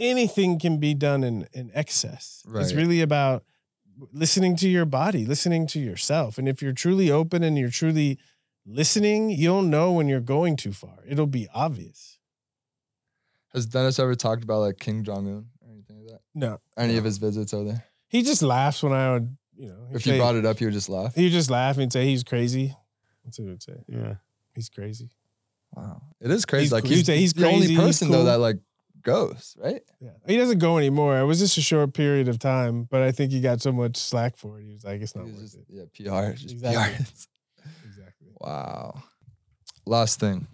[0.00, 2.42] anything can be done in in excess.
[2.54, 3.44] It's really about
[4.12, 6.38] listening to your body, listening to yourself.
[6.38, 8.18] And if you're truly open and you're truly
[8.66, 10.98] listening, you'll know when you're going too far.
[11.06, 12.18] It'll be obvious.
[13.52, 16.20] has Dennis ever talked about like Kim Jong Un or anything like that?
[16.34, 16.58] No.
[16.76, 17.84] Any of his visits over there?
[18.08, 20.64] He just laughs when I would, you know, he'd If you brought it up, he
[20.64, 21.14] would just laugh.
[21.14, 22.74] he would just laugh and say he's crazy.
[23.24, 23.84] That's what he would say.
[23.86, 24.14] Yeah.
[24.54, 25.10] He's crazy.
[25.72, 26.64] Wow, it is crazy.
[26.64, 26.88] He's like cool.
[26.88, 28.58] he's, You'd say he's the only crazy, he's person though that like
[29.02, 29.82] goes right.
[30.00, 30.10] Yeah.
[30.26, 31.18] He doesn't go anymore.
[31.18, 33.96] It was just a short period of time, but I think he got so much
[33.96, 34.64] slack for it.
[34.64, 35.64] He was like, it's not worth just, it.
[35.68, 35.84] yeah,
[36.28, 37.04] PR, just Exactly.
[37.04, 37.10] PR.
[37.86, 38.28] Exactly.
[38.40, 39.02] wow.
[39.86, 40.46] Last thing.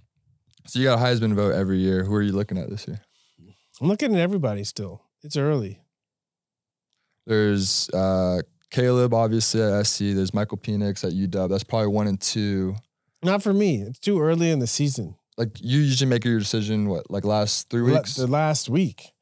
[0.66, 2.02] So you got a Heisman vote every year.
[2.05, 3.01] Who are you looking at this year?
[3.81, 5.02] I'm looking at everybody still.
[5.23, 5.81] It's early.
[7.27, 8.40] There's uh
[8.70, 9.98] Caleb, obviously at SC.
[10.14, 11.48] There's Michael Penix at UW.
[11.48, 12.74] That's probably one and two.
[13.23, 13.82] Not for me.
[13.82, 15.16] It's too early in the season.
[15.37, 18.15] Like you usually make your decision what like last three weeks.
[18.15, 19.13] The last week.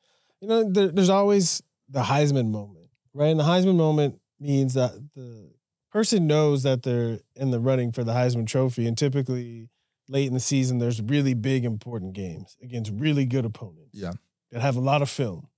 [0.40, 3.28] You know, there, there's always the Heisman moment, right?
[3.28, 5.50] And the Heisman moment means that the
[5.90, 8.86] person knows that they're in the running for the Heisman Trophy.
[8.86, 9.70] And typically,
[10.08, 13.90] late in the season, there's really big, important games against really good opponents.
[13.92, 14.12] Yeah.
[14.52, 15.48] That have a lot of film.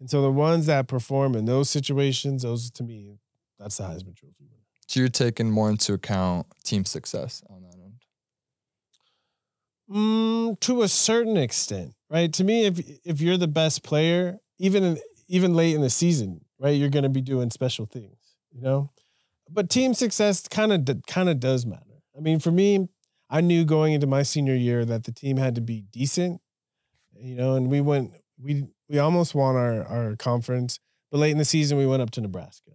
[0.00, 3.18] And so the ones that perform in those situations, those to me,
[3.58, 4.48] that's the Heisman Trophy.
[4.88, 7.71] So you're taking more into account team success on that.
[9.92, 12.32] Mm, to a certain extent, right?
[12.34, 14.98] To me, if if you're the best player, even in,
[15.28, 18.16] even late in the season, right, you're going to be doing special things,
[18.52, 18.90] you know.
[19.50, 22.02] But team success kind of kind of does matter.
[22.16, 22.88] I mean, for me,
[23.28, 26.40] I knew going into my senior year that the team had to be decent,
[27.14, 30.78] you know, and we went we we almost won our our conference,
[31.10, 32.72] but late in the season we went up to Nebraska.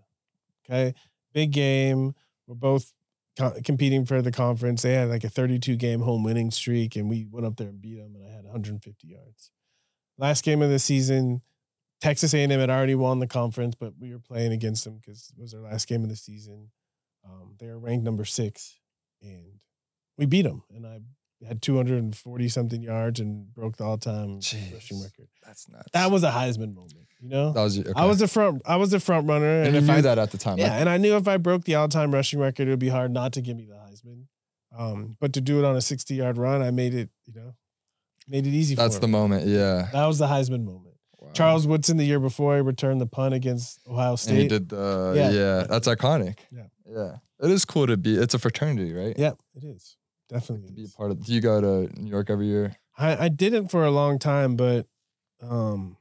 [0.65, 0.93] Okay,
[1.33, 2.13] big game.
[2.45, 2.93] We're both
[3.37, 4.81] co- competing for the conference.
[4.81, 7.81] They had like a 32 game home winning streak, and we went up there and
[7.81, 8.15] beat them.
[8.15, 9.51] And I had 150 yards.
[10.17, 11.41] Last game of the season,
[12.01, 15.41] Texas A&M had already won the conference, but we were playing against them because it
[15.41, 16.69] was our last game of the season.
[17.25, 18.79] Um, they were ranked number six,
[19.21, 19.59] and
[20.17, 20.63] we beat them.
[20.73, 20.99] And I
[21.45, 25.27] had 240 something yards and broke the all time rushing record.
[25.45, 25.87] That's nuts.
[25.93, 27.51] That was a Heisman moment, you know.
[27.53, 28.61] that was your- I was the front.
[28.65, 30.57] I was the front runner, and you if knew I, that at the time.
[30.57, 32.89] yeah, Like, and I knew if I broke the all-time rushing record, it would be
[32.89, 34.23] hard not to give me the Heisman.
[34.77, 37.55] Um, but to do it on a 60-yard run, I made it, you know,
[38.27, 39.11] made it easy for that's the him.
[39.11, 39.47] moment.
[39.47, 39.87] Yeah.
[39.93, 40.95] That was the Heisman moment.
[41.19, 41.29] Wow.
[41.33, 44.49] Charles Woodson, the year before, he returned the punt against Ohio And he State.
[44.49, 45.29] did the Yeah.
[45.31, 45.63] yeah.
[45.67, 46.39] That's iconic.
[46.51, 46.67] Yeah.
[46.87, 47.15] Yeah.
[47.41, 48.15] It is cool to be.
[48.17, 49.15] It's a fraternity, right?
[49.17, 49.96] Yeah, it is
[50.29, 50.67] definitely.
[50.67, 51.25] To be a part of.
[51.25, 52.75] Do you go to New York every year?
[52.97, 54.87] I, I didn't for a long time, but
[55.41, 55.97] um,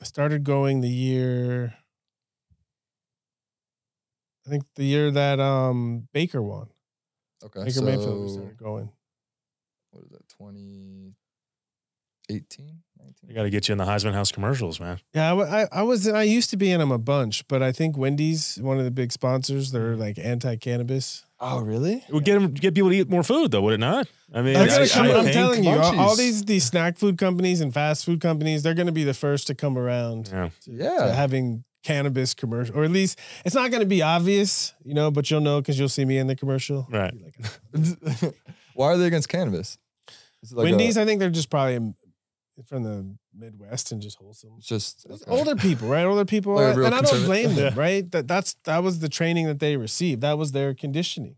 [0.00, 1.74] I started going the year.
[4.46, 6.68] I think the year that um Baker won.
[7.44, 7.60] Okay.
[7.60, 8.90] Baker so, Mayfield we started going.
[9.90, 10.28] What is that?
[10.28, 11.14] 2018,
[12.28, 12.82] 19?
[13.28, 14.98] I got to get you in the Heisman House commercials, man.
[15.14, 17.72] Yeah, I, I, I was I used to be in them a bunch, but I
[17.72, 19.70] think Wendy's one of the big sponsors.
[19.72, 20.00] They're mm-hmm.
[20.00, 21.24] like anti-cannabis.
[21.40, 22.04] Oh, really?
[22.08, 24.06] It would get 'em- get people to eat more food, though, would it not?
[24.34, 26.64] I mean, They're I, gonna come- I I'm think- telling you, all, all these these
[26.64, 29.76] snack food companies and fast food companies, they're going to be the first to come
[29.78, 30.50] around Yeah.
[30.64, 31.06] to, Yeah.
[31.06, 35.10] to having cannabis commercial, or at least it's not going to be obvious, you know,
[35.10, 36.86] but you'll know because you'll see me in the commercial.
[36.90, 37.12] Right.
[37.74, 38.34] Like,
[38.74, 39.78] Why are they against cannabis?
[40.42, 41.92] Is like Wendy's, A, I think they're just probably
[42.66, 44.50] from the Midwest and just wholesome.
[44.60, 45.24] just okay.
[45.26, 46.04] Uh, older people, right?
[46.04, 48.08] Older people, Like a and I don't blame them, right?
[48.10, 50.20] That that's that was the training that they received.
[50.20, 51.36] That was their conditioning,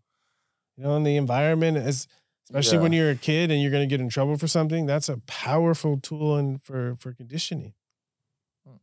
[0.77, 0.97] you know.
[0.97, 2.09] And the environment is,
[2.51, 4.87] especially when you're a kid and you're going to get in trouble for something.
[4.87, 7.75] That's a powerful tool and for for conditioning.
[8.67, 8.77] Hmm.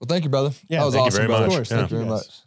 [0.00, 0.52] Well, thank you, brother.
[0.68, 1.46] Yeah, that was thank you awesome, very brother.
[1.46, 1.52] much.
[1.52, 1.76] Of course, Yeah.
[1.78, 2.26] Thank you very guys.
[2.26, 2.40] much.